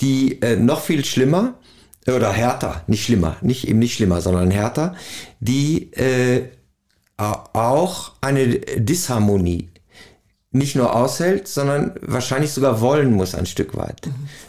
[0.00, 1.54] die äh, noch viel schlimmer
[2.14, 4.94] oder härter, nicht schlimmer, nicht eben nicht schlimmer, sondern härter,
[5.40, 6.44] die äh,
[7.16, 9.70] auch eine Disharmonie
[10.52, 14.06] nicht nur aushält, sondern wahrscheinlich sogar wollen muss ein Stück weit,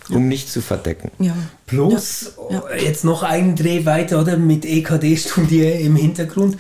[0.10, 0.16] mhm.
[0.16, 1.12] um nicht zu verdecken.
[1.20, 1.36] Ja.
[1.66, 2.64] Plus ja.
[2.78, 6.58] jetzt noch einen Dreh weiter, oder mit EKD-Studie im Hintergrund.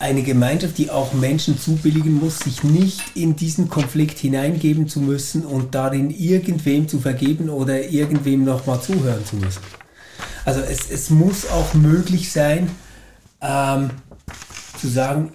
[0.00, 5.44] Eine Gemeinschaft, die auch Menschen zubilligen muss, sich nicht in diesen Konflikt hineingeben zu müssen
[5.44, 9.60] und darin irgendwem zu vergeben oder irgendwem nochmal zuhören zu müssen.
[10.44, 12.70] Also es, es muss auch möglich sein,
[13.40, 13.90] ähm,
[14.78, 15.32] zu sagen,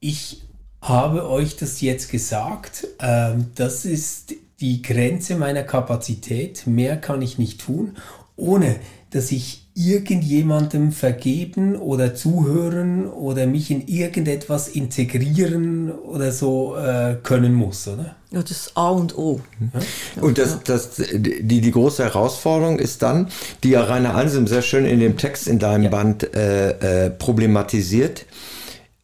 [0.00, 0.42] ich
[0.80, 7.38] habe euch das jetzt gesagt, ähm, das ist die Grenze meiner Kapazität, mehr kann ich
[7.38, 7.96] nicht tun,
[8.36, 8.76] ohne
[9.10, 17.54] dass ich irgendjemandem vergeben oder zuhören oder mich in irgendetwas integrieren oder so äh, können
[17.54, 18.14] muss, oder?
[18.30, 19.40] Ja, das ist A und O.
[19.60, 20.22] Ja.
[20.22, 23.28] Und das, das, die, die große Herausforderung ist dann,
[23.64, 25.90] die ja Rainer Ansem sehr schön in dem Text in deinem ja.
[25.90, 28.26] Band äh, äh, problematisiert,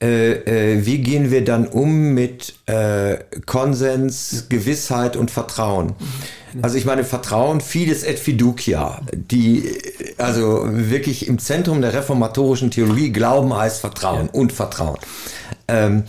[0.02, 0.32] äh,
[0.76, 5.94] äh, wie gehen wir dann um mit äh, Konsens, Gewissheit und Vertrauen?
[6.62, 9.78] Also ich meine, Vertrauen, fides et fiducia, die
[10.18, 14.32] also wirklich im Zentrum der reformatorischen Theologie, Glauben heißt Vertrauen ja.
[14.32, 14.98] und Vertrauen.
[15.68, 16.04] Ähm,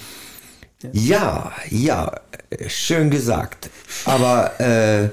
[0.93, 2.11] ja, ja,
[2.67, 3.69] schön gesagt.
[4.05, 5.09] Aber äh,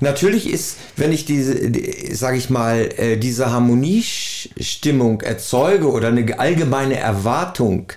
[0.00, 6.38] natürlich ist, wenn ich diese, die, sage ich mal, äh, diese Harmoniestimmung erzeuge oder eine
[6.38, 7.92] allgemeine Erwartung,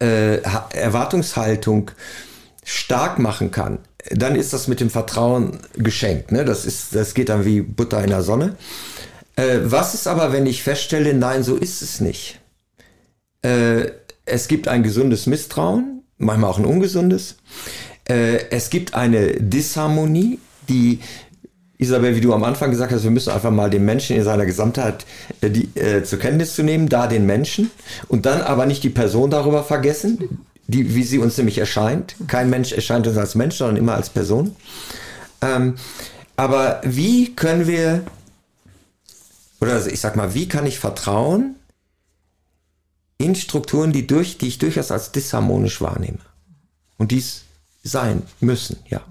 [0.00, 1.90] äh, Erwartungshaltung
[2.64, 3.78] stark machen kann,
[4.10, 6.32] dann ist das mit dem Vertrauen geschenkt.
[6.32, 6.44] Ne?
[6.44, 8.56] Das, ist, das geht dann wie Butter in der Sonne.
[9.36, 12.40] Äh, was ist aber, wenn ich feststelle, nein, so ist es nicht?
[13.42, 13.90] Äh,
[14.26, 17.36] es gibt ein gesundes Misstrauen, manchmal auch ein ungesundes.
[18.08, 20.38] Äh, es gibt eine Disharmonie,
[20.68, 21.00] die
[21.78, 24.46] Isabel, wie du am Anfang gesagt hast, wir müssen einfach mal den Menschen in seiner
[24.46, 25.04] Gesamtheit
[25.40, 27.70] äh, die, äh, zur Kenntnis zu nehmen, da den Menschen
[28.08, 32.14] und dann aber nicht die Person darüber vergessen, die, wie sie uns nämlich erscheint.
[32.28, 34.54] Kein Mensch erscheint uns als Mensch, sondern immer als Person.
[35.42, 35.74] Ähm,
[36.36, 38.02] aber wie können wir,
[39.60, 41.56] oder ich sag mal, wie kann ich vertrauen
[43.18, 46.18] in Strukturen, die, durch, die ich durchaus als disharmonisch wahrnehme?
[46.98, 47.42] Und dies
[47.82, 49.02] sein müssen, ja.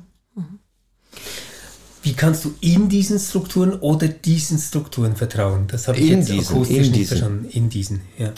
[2.03, 5.67] Wie kannst du in diesen Strukturen oder diesen Strukturen vertrauen?
[5.67, 7.07] Das habe ich in jetzt diesen, akustisch in nicht diesen.
[7.07, 7.49] verstanden.
[7.49, 8.33] In diesen, ja.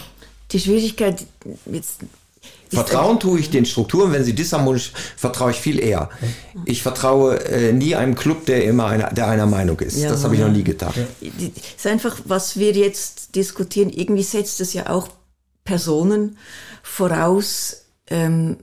[0.52, 1.26] Die Schwierigkeit
[1.72, 2.00] jetzt
[2.70, 6.10] Vertrauen tue ich den Strukturen, wenn sie disharmonisch, vertraue ich viel eher.
[6.66, 9.98] Ich vertraue äh, nie einem Club, der immer einer, der einer Meinung ist.
[9.98, 10.94] Ja, das habe ich noch nie getan.
[11.22, 15.10] Es ist einfach, was wir jetzt diskutieren, irgendwie setzt es ja auch
[15.64, 16.38] Personen
[16.84, 18.58] voraus ähm,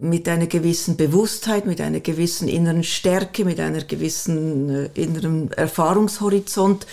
[0.00, 6.86] mit einer gewissen Bewusstheit, mit einer gewissen inneren Stärke, mit einer gewissen äh, inneren Erfahrungshorizont.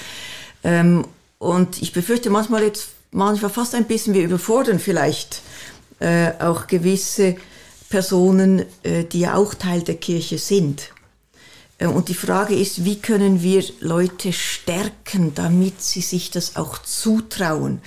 [0.63, 1.05] Ähm,
[1.37, 5.41] und ich befürchte manchmal jetzt, manchmal fast ein bisschen, wir überfordern vielleicht
[5.99, 7.35] äh, auch gewisse
[7.89, 10.89] Personen, äh, die ja auch Teil der Kirche sind.
[11.79, 17.81] Und die Frage ist, wie können wir Leute stärken, damit sie sich das auch zutrauen,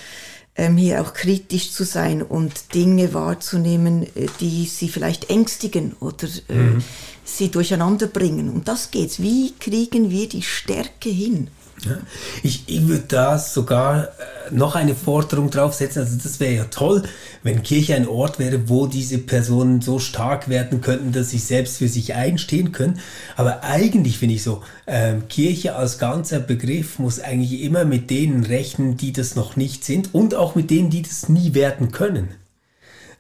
[0.56, 6.54] hier auch kritisch zu sein und Dinge wahrzunehmen, äh, die sie vielleicht ängstigen oder äh,
[6.54, 6.84] mhm.
[7.24, 8.48] sie durcheinander bringen.
[8.48, 9.20] Um das geht's.
[9.20, 11.48] Wie kriegen wir die Stärke hin?
[11.84, 11.98] Ja.
[12.42, 14.08] Ich, ich würde da sogar äh,
[14.50, 16.02] noch eine Forderung draufsetzen.
[16.02, 17.02] Also das wäre ja toll,
[17.42, 21.78] wenn Kirche ein Ort wäre, wo diese Personen so stark werden könnten, dass sie selbst
[21.78, 23.00] für sich einstehen können.
[23.36, 28.44] Aber eigentlich finde ich so, äh, Kirche als ganzer Begriff muss eigentlich immer mit denen
[28.44, 32.28] rechnen, die das noch nicht sind und auch mit denen, die das nie werden können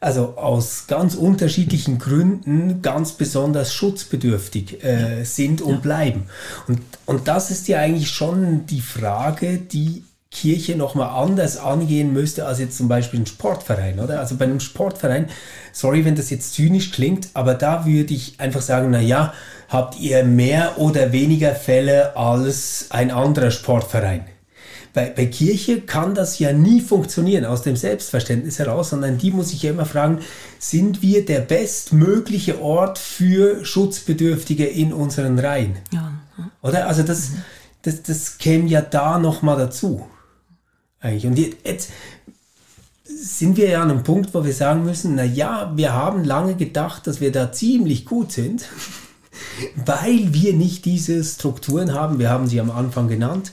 [0.00, 5.80] also aus ganz unterschiedlichen Gründen ganz besonders schutzbedürftig äh, sind und ja.
[5.80, 6.26] bleiben.
[6.68, 12.46] Und, und das ist ja eigentlich schon die Frage, die Kirche nochmal anders angehen müsste
[12.46, 14.20] als jetzt zum Beispiel ein Sportverein, oder?
[14.20, 15.30] Also bei einem Sportverein,
[15.72, 19.32] sorry, wenn das jetzt zynisch klingt, aber da würde ich einfach sagen, na ja,
[19.68, 24.26] habt ihr mehr oder weniger Fälle als ein anderer Sportverein?
[24.96, 29.50] Bei, bei Kirche kann das ja nie funktionieren aus dem Selbstverständnis heraus, sondern die muss
[29.50, 30.20] sich ja immer fragen,
[30.58, 35.76] sind wir der bestmögliche Ort für Schutzbedürftige in unseren Reihen?
[35.92, 36.12] Ja.
[36.62, 36.86] Oder?
[36.86, 37.42] Also das, mhm.
[37.82, 40.06] das, das käme ja da nochmal dazu.
[40.98, 41.26] Eigentlich.
[41.26, 41.90] Und jetzt
[43.04, 46.54] sind wir ja an einem Punkt, wo wir sagen müssen, na ja, wir haben lange
[46.54, 48.64] gedacht, dass wir da ziemlich gut sind
[49.84, 53.52] weil wir nicht diese Strukturen haben, wir haben sie am Anfang genannt,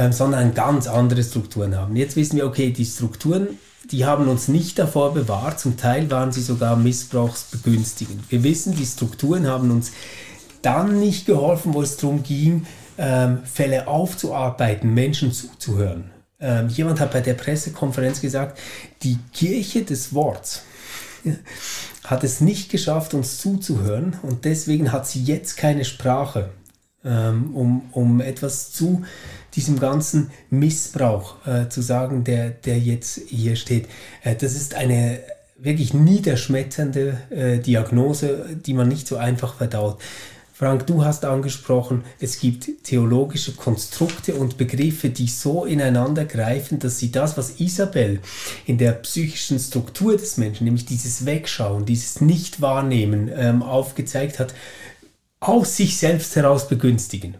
[0.00, 1.94] äh, sondern ganz andere Strukturen haben.
[1.94, 3.58] Jetzt wissen wir, okay, die Strukturen,
[3.90, 8.30] die haben uns nicht davor bewahrt, zum Teil waren sie sogar missbrauchsbegünstigend.
[8.30, 9.92] Wir wissen, die Strukturen haben uns
[10.62, 16.10] dann nicht geholfen, wo es darum ging, ähm, Fälle aufzuarbeiten, Menschen zuzuhören.
[16.40, 18.58] Ähm, jemand hat bei der Pressekonferenz gesagt,
[19.02, 20.62] die Kirche des Worts
[22.04, 26.50] hat es nicht geschafft, uns zuzuhören und deswegen hat sie jetzt keine Sprache,
[27.04, 29.02] ähm, um, um etwas zu
[29.54, 33.88] diesem ganzen Missbrauch äh, zu sagen, der, der jetzt hier steht.
[34.22, 35.20] Äh, das ist eine
[35.56, 39.98] wirklich niederschmetternde äh, Diagnose, die man nicht so einfach verdaut.
[40.60, 46.98] Frank, du hast angesprochen, es gibt theologische Konstrukte und Begriffe, die so ineinander greifen, dass
[46.98, 48.20] sie das, was Isabel
[48.66, 54.52] in der psychischen Struktur des Menschen, nämlich dieses Wegschauen, dieses Nichtwahrnehmen ähm, aufgezeigt hat,
[55.40, 57.36] aus sich selbst heraus begünstigen.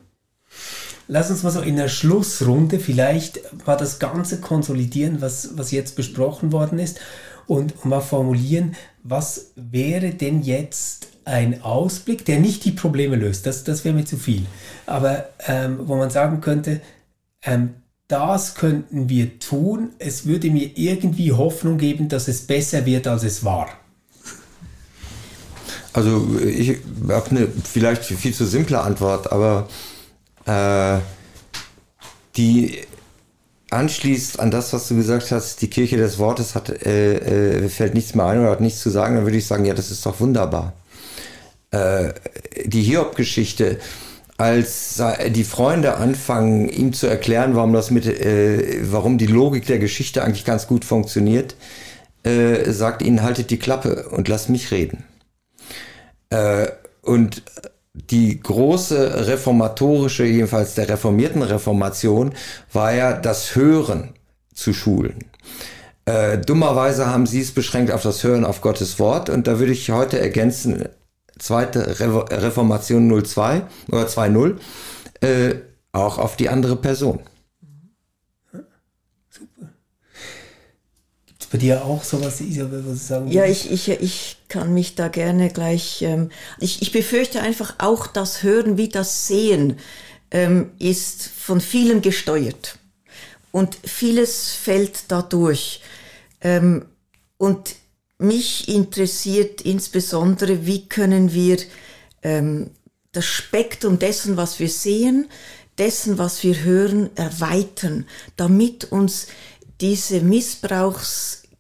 [1.13, 5.97] Lass uns mal so in der Schlussrunde vielleicht mal das Ganze konsolidieren, was, was jetzt
[5.97, 7.01] besprochen worden ist
[7.49, 13.65] und mal formulieren, was wäre denn jetzt ein Ausblick, der nicht die Probleme löst, das,
[13.65, 14.47] das wäre mir zu viel,
[14.87, 16.81] aber ähm, wo man sagen könnte,
[17.43, 17.71] ähm,
[18.07, 23.25] das könnten wir tun, es würde mir irgendwie Hoffnung geben, dass es besser wird, als
[23.25, 23.69] es war.
[25.93, 29.69] Also ich habe eine vielleicht viel zu simple Antwort, aber
[30.51, 30.99] äh,
[32.37, 32.79] die
[33.71, 37.95] anschließt an das, was du gesagt hast, die Kirche des Wortes hat, äh, äh, fällt
[37.95, 40.05] nichts mehr ein oder hat nichts zu sagen, dann würde ich sagen, ja, das ist
[40.05, 40.73] doch wunderbar.
[41.71, 42.13] Äh,
[42.65, 43.79] die Hiob-Geschichte,
[44.39, 49.79] als die Freunde anfangen, ihm zu erklären, warum das mit, äh, warum die Logik der
[49.79, 51.55] Geschichte eigentlich ganz gut funktioniert,
[52.25, 55.05] äh, sagt ihnen, haltet die Klappe und lasst mich reden.
[57.03, 57.43] Und
[57.93, 62.33] die große reformatorische, jedenfalls der reformierten Reformation,
[62.73, 64.15] war ja das Hören
[64.55, 65.25] zu schulen.
[66.05, 69.73] Äh, dummerweise haben sie es beschränkt auf das Hören auf Gottes Wort und da würde
[69.73, 70.89] ich heute ergänzen,
[71.39, 74.57] zweite Re Reformation 02 oder 2.0,
[75.21, 75.55] äh,
[75.93, 77.21] auch auf die andere Person.
[79.29, 79.69] Super.
[81.27, 84.73] Gibt es bei dir auch sowas, Isabel, was du sagen Ja, ich, ich, ich kann
[84.73, 86.31] mich da gerne gleich, ähm,
[86.61, 89.79] ich, ich befürchte einfach auch das Hören wie das Sehen
[90.31, 92.79] ähm, ist von vielen gesteuert.
[93.51, 95.81] Und vieles fällt dadurch.
[96.41, 96.87] Ähm,
[97.37, 97.75] und
[98.19, 101.59] mich interessiert insbesondere, wie können wir
[102.23, 102.71] ähm,
[103.11, 105.29] das Spektrum dessen, was wir sehen,
[105.79, 109.27] dessen, was wir hören, erweitern, damit uns
[109.81, 110.21] diese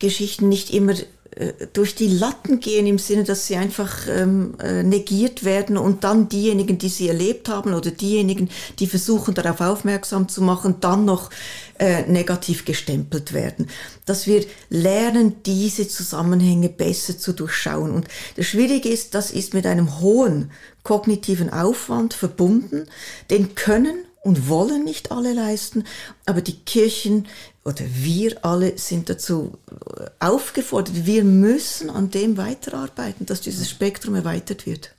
[0.01, 0.95] Missbrauchsgeschichten nicht immer
[1.37, 6.05] äh, durch die Latten gehen im Sinne, dass sie einfach ähm, äh, negiert werden und
[6.05, 8.49] dann diejenigen, die sie erlebt haben oder diejenigen,
[8.79, 11.31] die versuchen darauf aufmerksam zu machen, dann noch
[11.79, 13.69] äh, negativ gestempelt werden.
[14.07, 17.93] Dass wir lernen, diese Zusammenhänge besser zu durchschauen.
[17.93, 20.51] Und das Schwierige ist, das ist mit einem hohen
[20.83, 22.87] kognitiven Aufwand verbunden.
[23.29, 25.85] Den können und wollen nicht alle leisten,
[26.27, 27.27] aber die Kirchen
[27.65, 31.07] oder wir alle sind dazu äh, aufgefordert.
[31.07, 34.95] Wir müssen an dem weiterarbeiten, dass dieses Spektrum erweitert wird.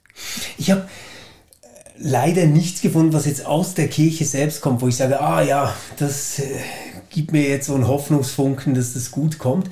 [0.57, 0.87] Ich habe
[1.97, 5.75] leider nichts gefunden, was jetzt aus der Kirche selbst kommt, wo ich sage, ah ja,
[5.97, 6.43] das äh,
[7.09, 9.69] gibt mir jetzt so einen Hoffnungsfunken, dass das gut kommt.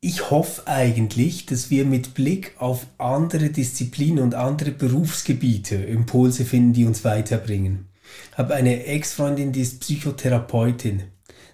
[0.00, 6.74] Ich hoffe eigentlich, dass wir mit Blick auf andere Disziplinen und andere Berufsgebiete Impulse finden,
[6.74, 7.88] die uns weiterbringen.
[8.32, 11.04] Ich habe eine Ex-Freundin, die ist Psychotherapeutin.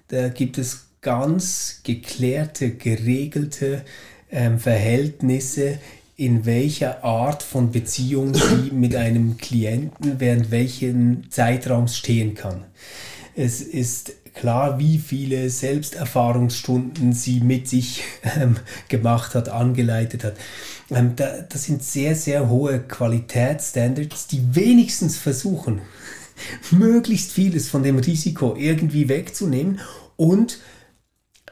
[0.08, 3.84] Da gibt es ganz geklärte, geregelte
[4.30, 5.78] ähm, Verhältnisse,
[6.16, 12.64] in welcher Art von Beziehung sie mit einem Klienten während welchen Zeitraums stehen kann.
[13.34, 18.02] Es ist klar, wie viele Selbsterfahrungsstunden sie mit sich
[18.36, 18.56] ähm,
[18.88, 20.34] gemacht hat, angeleitet hat.
[20.90, 25.80] Ähm, da, das sind sehr, sehr hohe Qualitätsstandards, die wenigstens versuchen,
[26.70, 29.80] möglichst vieles von dem Risiko irgendwie wegzunehmen
[30.16, 30.58] und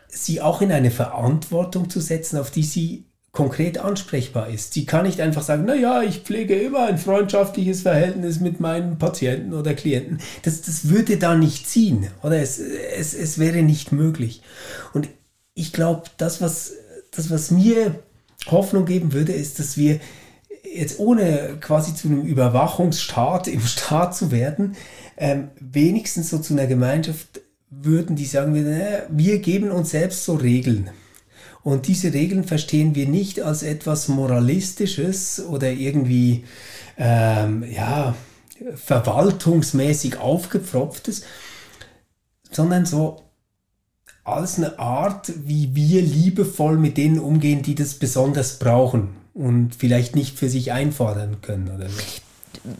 [0.09, 4.73] sie auch in eine Verantwortung zu setzen, auf die sie konkret ansprechbar ist.
[4.73, 9.55] Sie kann nicht einfach sagen, naja, ich pflege immer ein freundschaftliches Verhältnis mit meinen Patienten
[9.55, 10.19] oder Klienten.
[10.43, 14.43] Das, das würde da nicht ziehen oder es, es, es wäre nicht möglich.
[14.93, 15.09] Und
[15.55, 16.73] ich glaube, das was,
[17.13, 18.03] das, was mir
[18.51, 20.01] Hoffnung geben würde, ist, dass wir
[20.75, 24.77] jetzt ohne quasi zu einem Überwachungsstaat im Staat zu werden,
[25.17, 27.41] ähm, wenigstens so zu einer Gemeinschaft
[27.71, 30.91] würden, die sagen würden, wir geben uns selbst so Regeln.
[31.63, 36.45] Und diese Regeln verstehen wir nicht als etwas Moralistisches oder irgendwie,
[36.97, 38.15] ähm, ja,
[38.75, 41.23] verwaltungsmäßig aufgepfropftes,
[42.51, 43.23] sondern so
[44.25, 50.17] als eine Art, wie wir liebevoll mit denen umgehen, die das besonders brauchen und vielleicht
[50.17, 52.01] nicht für sich einfordern können oder so.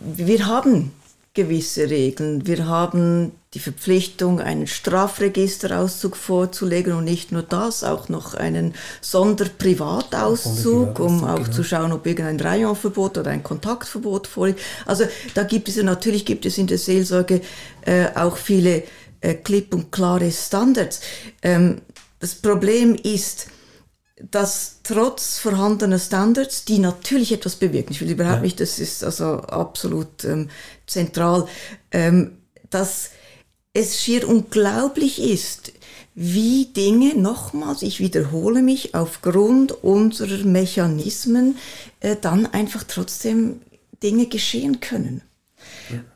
[0.01, 0.91] Wir haben
[1.33, 2.49] gewisse Regeln.
[2.49, 10.99] Wir haben die Verpflichtung, einen Strafregisterauszug vorzulegen und nicht nur das, auch noch einen Sonderprivatauszug,
[10.99, 11.51] um auch genau.
[11.51, 14.61] zu schauen, ob irgendein Rayonverbot oder ein Kontaktverbot vorliegt.
[14.85, 15.05] Also
[15.35, 17.41] da gibt es ja natürlich gibt es in der Seelsorge
[17.83, 18.83] äh, auch viele
[19.21, 21.01] äh, klipp und klare Standards.
[21.41, 21.83] Ähm,
[22.19, 23.47] das Problem ist,
[24.31, 28.43] dass trotz vorhandener Standards, die natürlich etwas bewirken, ich will überhaupt ja.
[28.43, 30.51] nicht, das ist also absolut ähm,
[30.87, 31.47] zentral,
[31.93, 32.39] ähm,
[32.71, 33.11] dass
[33.73, 35.73] es schier unglaublich ist,
[36.15, 41.57] wie Dinge, nochmals, ich wiederhole mich, aufgrund unserer Mechanismen
[42.01, 43.61] äh, dann einfach trotzdem
[44.03, 45.23] Dinge geschehen können.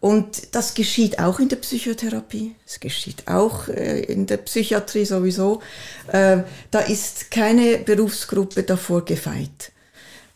[0.01, 5.63] Und das geschieht auch in der Psychotherapie, es geschieht auch äh, in der Psychiatrie sowieso.
[6.09, 6.39] Äh,
[6.71, 9.73] da ist keine Berufsgruppe davor gefeit.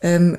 [0.00, 0.38] Ähm,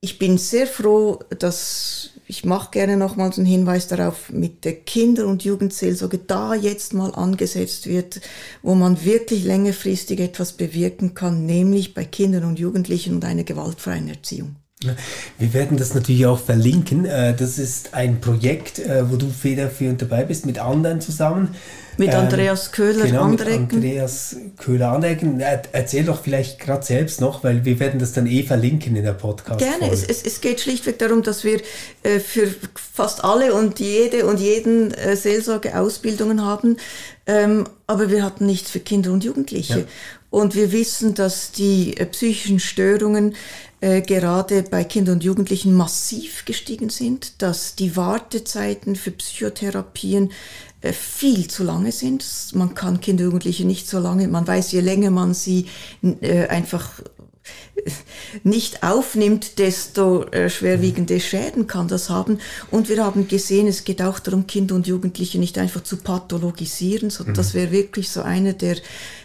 [0.00, 5.26] ich bin sehr froh, dass ich mache gerne nochmals einen Hinweis darauf, mit der Kinder-
[5.26, 8.20] und Jugendseelsorge da jetzt mal angesetzt wird,
[8.62, 14.08] wo man wirklich längerfristig etwas bewirken kann, nämlich bei Kindern und Jugendlichen und einer gewaltfreien
[14.08, 14.54] Erziehung.
[15.38, 17.04] Wir werden das natürlich auch verlinken.
[17.04, 21.54] Äh, das ist ein Projekt, äh, wo du federführend dabei bist, mit anderen zusammen.
[21.98, 23.60] Mit ähm, Andreas Köhler genau, Andrecken.
[23.60, 25.38] Mit Andreas Köhler Andrecken.
[25.72, 29.12] Erzähl doch vielleicht gerade selbst noch, weil wir werden das dann eh verlinken in der
[29.12, 29.58] Podcast.
[29.58, 29.92] Gerne.
[29.92, 31.60] Es, es, es, geht schlichtweg darum, dass wir
[32.02, 36.78] äh, für fast alle und jede und jeden Seelsorge Ausbildungen haben.
[37.26, 39.80] Ähm, aber wir hatten nichts für Kinder und Jugendliche.
[39.80, 39.84] Ja.
[40.30, 43.34] Und wir wissen, dass die psychischen Störungen
[43.80, 50.32] äh, gerade bei Kindern und Jugendlichen massiv gestiegen sind, dass die Wartezeiten für Psychotherapien
[50.82, 52.24] äh, viel zu lange sind.
[52.54, 55.66] Man kann Kinder und Jugendliche nicht so lange, man weiß, je länger man sie
[56.02, 57.02] äh, einfach
[58.44, 62.38] nicht aufnimmt, desto äh, schwerwiegende Schäden kann das haben.
[62.70, 67.10] Und wir haben gesehen, es geht auch darum, Kinder und Jugendliche nicht einfach zu pathologisieren.
[67.10, 67.34] So, mhm.
[67.34, 68.76] Das wäre wirklich so einer der,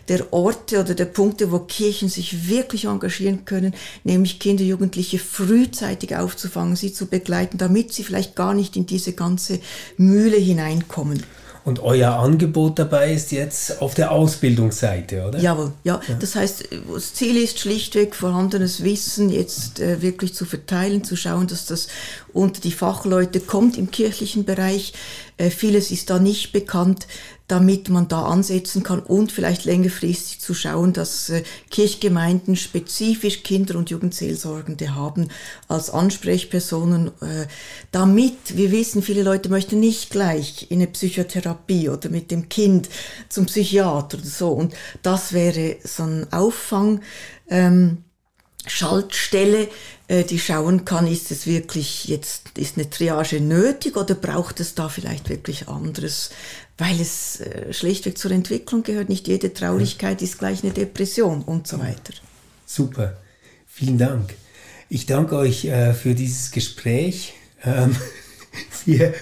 [0.07, 5.19] der Orte oder der Punkte, wo Kirchen sich wirklich engagieren können, nämlich Kinder und Jugendliche
[5.19, 9.59] frühzeitig aufzufangen, sie zu begleiten, damit sie vielleicht gar nicht in diese ganze
[9.97, 11.23] Mühle hineinkommen.
[11.65, 15.39] Und euer Angebot dabei ist jetzt auf der Ausbildungsseite, oder?
[15.39, 15.99] Jawohl, ja.
[16.07, 16.15] ja.
[16.19, 21.47] Das heißt, das Ziel ist schlichtweg, vorhandenes Wissen jetzt äh, wirklich zu verteilen, zu schauen,
[21.47, 21.87] dass das
[22.33, 24.93] unter die Fachleute kommt im kirchlichen Bereich.
[25.37, 27.07] Äh, vieles ist da nicht bekannt
[27.47, 33.77] damit man da ansetzen kann und vielleicht längerfristig zu schauen, dass äh, Kirchgemeinden spezifisch Kinder-
[33.77, 35.29] und Jugendseelsorgende haben
[35.67, 37.45] als Ansprechpersonen, äh,
[37.91, 42.89] damit, wir wissen, viele Leute möchten nicht gleich in eine Psychotherapie oder mit dem Kind
[43.29, 44.73] zum Psychiater oder so und
[45.03, 47.01] das wäre so ein Auffang.
[47.47, 47.99] Ähm,
[48.67, 49.67] Schaltstelle,
[50.07, 54.75] äh, die schauen kann, ist es wirklich jetzt, ist eine Triage nötig oder braucht es
[54.75, 56.31] da vielleicht wirklich anderes,
[56.77, 59.09] weil es äh, schlichtweg zur Entwicklung gehört.
[59.09, 62.13] Nicht jede Traurigkeit ist gleich eine Depression und so weiter.
[62.65, 63.17] Super,
[63.67, 64.33] vielen Dank.
[64.89, 67.33] Ich danke euch äh, für dieses Gespräch.
[67.63, 67.95] Ähm,
[68.85, 69.13] wir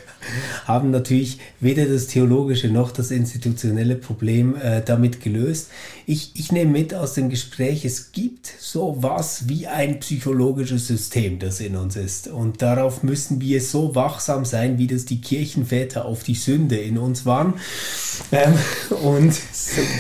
[0.66, 5.70] haben natürlich weder das theologische noch das institutionelle Problem äh, damit gelöst.
[6.06, 11.40] Ich, ich nehme mit aus dem Gespräch, es gibt so was wie ein psychologisches System,
[11.40, 12.28] das in uns ist.
[12.28, 16.98] Und darauf müssen wir so wachsam sein, wie das die Kirchenväter auf die Sünde in
[16.98, 17.54] uns waren.
[18.32, 18.54] Ähm,
[19.04, 19.34] und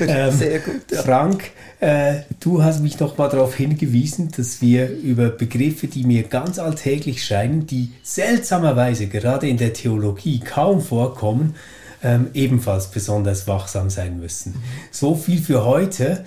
[0.01, 0.61] ähm.
[1.03, 1.51] Frank,
[1.83, 6.57] äh, du hast mich noch mal darauf hingewiesen, dass wir über Begriffe, die mir ganz
[6.57, 11.55] alltäglich scheinen, die seltsamerweise gerade in der Theologie kaum vorkommen,
[12.01, 14.55] ähm, ebenfalls besonders wachsam sein müssen.
[14.91, 16.23] So viel für heute.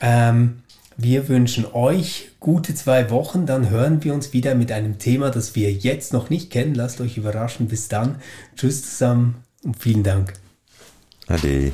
[0.00, 0.62] Ähm,
[0.96, 3.44] wir wünschen euch gute zwei Wochen.
[3.44, 6.74] Dann hören wir uns wieder mit einem Thema, das wir jetzt noch nicht kennen.
[6.74, 7.68] Lasst euch überraschen.
[7.68, 8.16] Bis dann.
[8.56, 10.32] Tschüss zusammen und vielen Dank.
[11.26, 11.72] Ade.